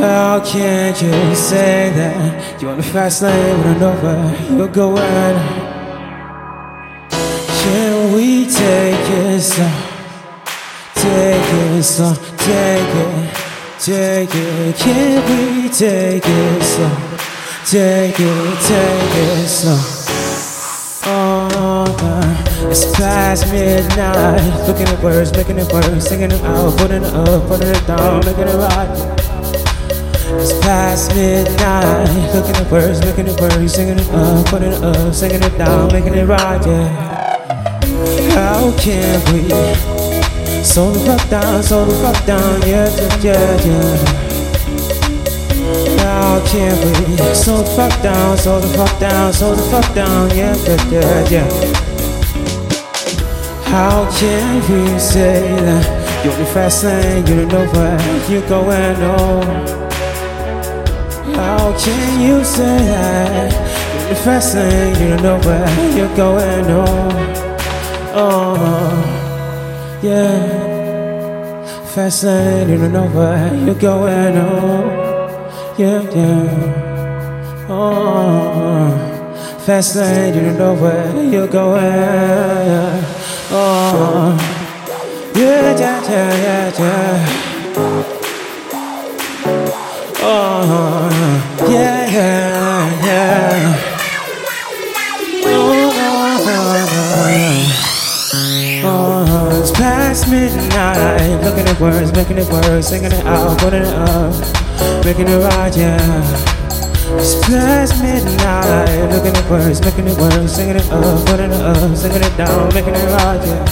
[0.00, 4.68] How can't you say that you want the fast lane when I know where you're
[4.68, 5.36] going?
[7.62, 9.70] Can we take it slow?
[10.94, 13.34] Take it slow, take it,
[13.78, 14.76] take it.
[14.76, 17.12] Can we take it slow?
[17.66, 19.78] Take it, take it slow.
[21.04, 24.66] Oh, uh, it's past midnight.
[24.68, 28.24] Looking at words, making it worse, singing it out, putting it up, putting it down,
[28.24, 29.31] making it right.
[30.40, 32.08] It's past midnight.
[32.34, 35.92] Looking at words, making it worse, singing it up, putting it up, singing it down,
[35.92, 37.12] making it right, yeah.
[38.34, 39.48] How can we
[40.64, 42.88] slow the fuck down, slow the fuck down, yeah,
[43.20, 43.96] yeah, yeah.
[46.00, 50.30] How can we slow the fuck down, slow the fuck down, slow the fuck down,
[50.30, 51.48] yeah, yeah, yeah, yeah.
[53.64, 58.96] How can we say that you're the fast lane, you don't know where you're going,
[59.00, 59.81] oh.
[61.42, 63.50] How can you say that
[63.98, 67.10] you're the oh, fast you don't know where you're going, oh.
[68.14, 69.02] Oh,
[70.02, 70.72] yeah.
[71.86, 75.74] Fast you don't know where you're going, oh.
[75.76, 77.68] Yeah, yeah.
[77.68, 78.90] Oh,
[79.66, 83.02] fast you don't know where you're going.
[83.50, 84.36] Oh,
[85.34, 88.21] yeah, yeah, yeah, yeah, yeah.
[90.24, 91.10] Oh,
[91.68, 92.06] yeah,
[98.84, 101.42] oh, it's past midnight.
[101.42, 105.76] Looking at words, making it worse, singing it out, putting it up, making it right,
[105.76, 105.98] yeah.
[107.18, 109.10] It's past midnight.
[109.10, 112.72] Looking at words, making it worse, singing it up, putting it up, singing it down,
[112.72, 113.66] making it right, yeah.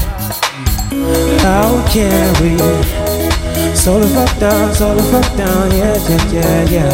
[1.42, 3.09] How can we
[3.74, 6.92] slow the fuck down, slow the fuck down, yeah, yeah, yeah, yeah.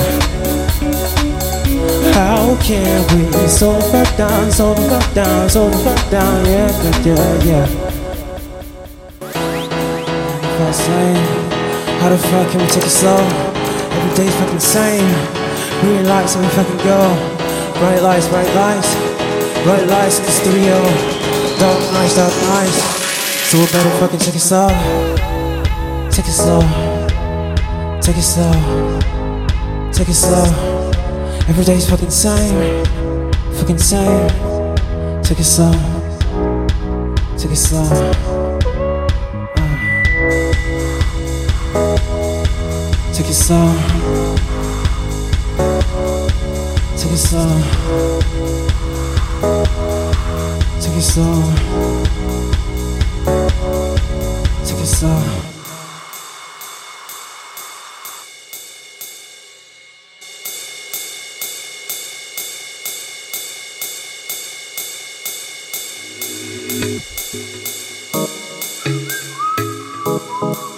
[2.12, 6.44] How can we slow the fuck down, slow the fuck down, slow the fuck down,
[6.46, 7.96] yeah, yeah, yeah, yeah.
[12.06, 13.18] How the fuck can we take it slow?
[13.18, 15.10] Every day's fucking same.
[15.80, 17.00] Green lights and we fucking go.
[17.80, 18.94] Bright lights, bright lights,
[19.64, 20.76] bright lights in the studio.
[21.58, 22.78] Dark nights, dark nights.
[23.50, 25.05] So we better fucking take it slow.
[26.16, 26.60] Take it slow.
[28.00, 28.52] Take it slow.
[29.92, 30.46] Take it slow.
[31.46, 32.86] Every day's fucking same.
[33.52, 34.28] Fucking same.
[35.22, 35.72] Take it slow.
[37.36, 37.82] Take it slow.
[41.74, 41.96] Uh.
[43.12, 43.76] Take it slow.
[46.96, 47.60] Take it slow.
[50.80, 51.42] Take it slow.
[54.64, 55.45] Take it slow.
[70.18, 70.75] Thank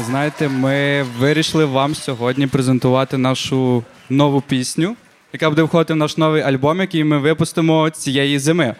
[0.00, 4.96] Ви знаєте, ми вирішили вам сьогодні презентувати нашу нову пісню,
[5.32, 8.74] яка буде входити в наш новий альбом, який ми випустимо цієї зими.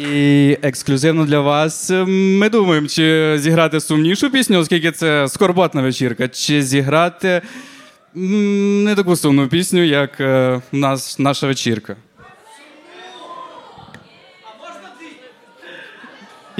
[0.00, 6.28] І ексклюзивно для вас е, ми думаємо, чи зіграти сумнішу пісню, оскільки це скорботна вечірка,
[6.28, 7.42] чи зіграти
[8.14, 11.96] не таку сумну пісню, як е, у нас наша вечірка.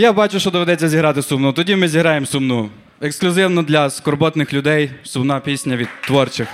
[0.00, 1.52] Я бачу, що доведеться зіграти сумну.
[1.52, 2.70] Тоді ми зіграємо сумну.
[3.00, 6.48] Ексклюзивно для скорботних людей сумна пісня від творчих.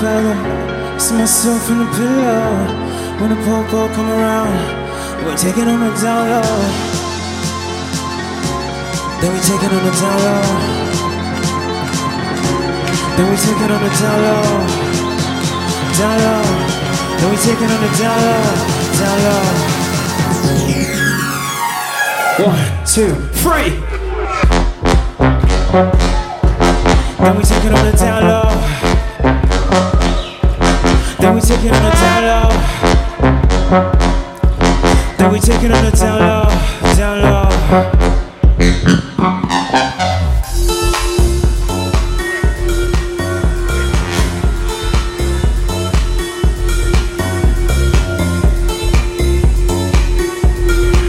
[0.00, 0.36] Feather.
[0.98, 2.84] See myself in the pillow.
[3.20, 4.52] When the popo come around,
[5.24, 6.60] we're taking on the down low.
[9.20, 10.44] Then we take it on the down low.
[13.16, 14.44] Then we take it on the down low.
[15.96, 16.44] Down low.
[17.18, 18.44] Then we take it on the down low.
[19.00, 19.44] Down low.
[22.44, 23.70] One, two, three.
[27.18, 28.85] Then we take it on the down low.
[31.18, 32.48] Then we take it on the down low.
[35.18, 36.44] Then we take it on the down low,
[36.94, 37.48] down low.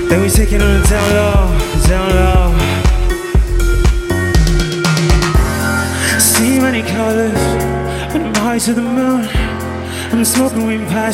[0.10, 1.27] Then we take it on the down low,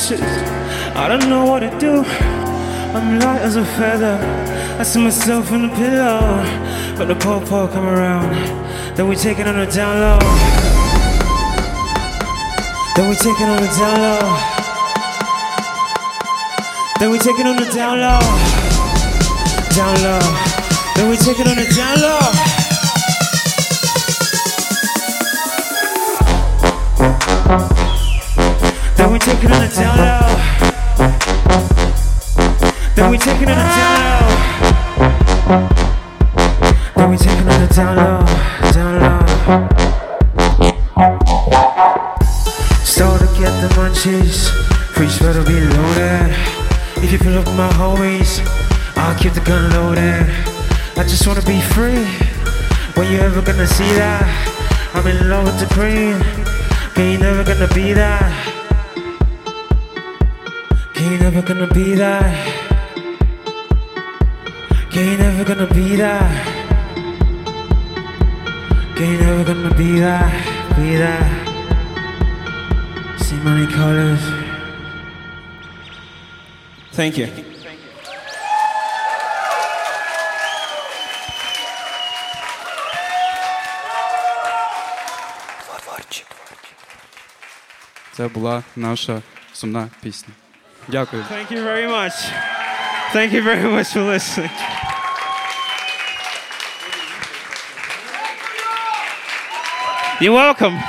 [0.03, 0.21] passions.
[0.95, 2.03] I don't know what to do.
[2.95, 4.17] I'm light as a feather.
[4.79, 6.43] I see myself in the pillow.
[6.97, 8.31] But the popo come around.
[8.95, 10.19] Then we take it on the down low.
[12.95, 14.23] Then we take it on the down low.
[16.99, 18.19] Then we take it on the down low
[19.75, 20.19] down low.
[20.95, 22.62] Then we take it on the down low.
[29.43, 30.23] Take it on the down low.
[32.95, 34.23] Then we take it on the down low.
[36.95, 38.25] Then we take it on the down low,
[38.71, 39.19] down low.
[42.85, 44.49] Start to get the munchies.
[44.93, 46.35] Preach better be loaded.
[47.03, 48.41] If you pull up my homies,
[48.95, 50.25] I'll keep the gun loaded.
[50.95, 52.05] I just wanna be free.
[52.95, 54.23] When you ever gonna see that?
[54.93, 56.21] I'm in love with the cream.
[56.95, 58.52] You never gonna be that?
[61.02, 62.28] Can you never gonna be that?
[64.90, 66.58] Can you never gonna be that?
[69.00, 70.32] Ain't never gonna be that,
[70.76, 71.24] be that.
[73.20, 74.20] See many colors.
[76.92, 77.28] Thank you.
[88.12, 89.22] Це була наша
[89.52, 90.34] сумна пісня.
[90.87, 91.23] Дякую.
[91.31, 92.13] Thank you very much.
[93.13, 94.49] Thank you very much for listening.
[100.21, 100.79] You're welcome.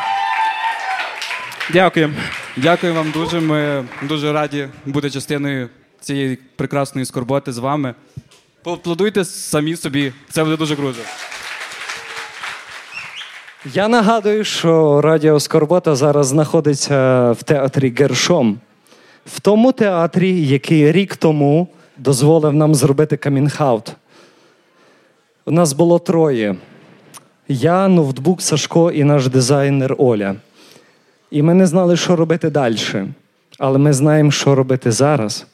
[1.72, 2.14] Дякую.
[2.56, 3.40] Дякую вам дуже.
[3.40, 5.68] Ми дуже раді бути частиною
[6.00, 7.94] цієї прекрасної скорботи з вами.
[8.62, 10.12] Поаплодуйте самі собі.
[10.30, 10.98] Це буде дуже круто.
[13.72, 18.58] Я нагадую, що Радіо Скорбота зараз знаходиться в театрі Гершом,
[19.26, 23.92] в тому театрі, який рік тому дозволив нам зробити камінг-аут.
[25.46, 26.56] У нас було троє:
[27.48, 30.36] я, ноутбук Сашко і наш дизайнер Оля.
[31.30, 32.78] І ми не знали, що робити далі.
[33.58, 35.46] Але ми знаємо, що робити зараз.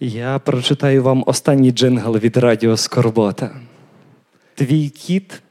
[0.00, 3.50] Я прочитаю вам останній джингл від Радіо Скорбота.
[4.54, 5.42] Твій кіт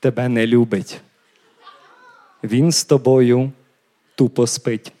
[0.00, 1.00] тебе не любить.
[2.44, 3.52] Він з тобою
[4.14, 4.92] тупо спить.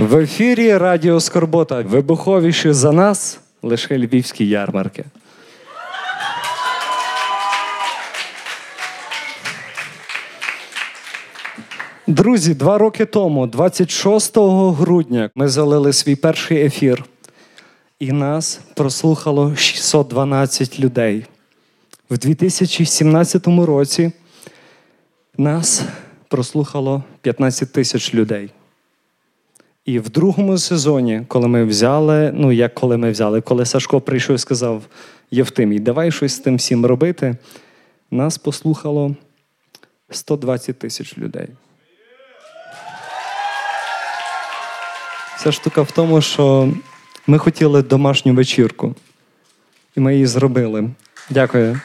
[0.00, 1.80] В ефірі Радіо Скорбота.
[1.80, 5.04] Вибуховіші за нас лише львівські ярмарки.
[12.06, 14.38] Друзі, два роки тому, 26
[14.72, 17.04] грудня, ми залили свій перший ефір,
[17.98, 21.26] і нас прослухало 612 людей.
[22.10, 24.12] В 2017 році
[25.38, 25.82] нас
[26.28, 28.50] прослухало 15 тисяч людей.
[29.90, 34.36] І в другому сезоні, коли ми взяли, ну як коли ми взяли, коли Сашко прийшов
[34.36, 34.82] і сказав
[35.30, 37.36] Євтимій, давай щось з тим всім робити,
[38.10, 39.14] нас послухало
[40.10, 41.48] 120 тисяч людей.
[45.36, 46.72] Вся штука в тому, що
[47.26, 48.94] ми хотіли домашню вечірку,
[49.96, 50.90] і ми її зробили.
[51.30, 51.80] Дякую.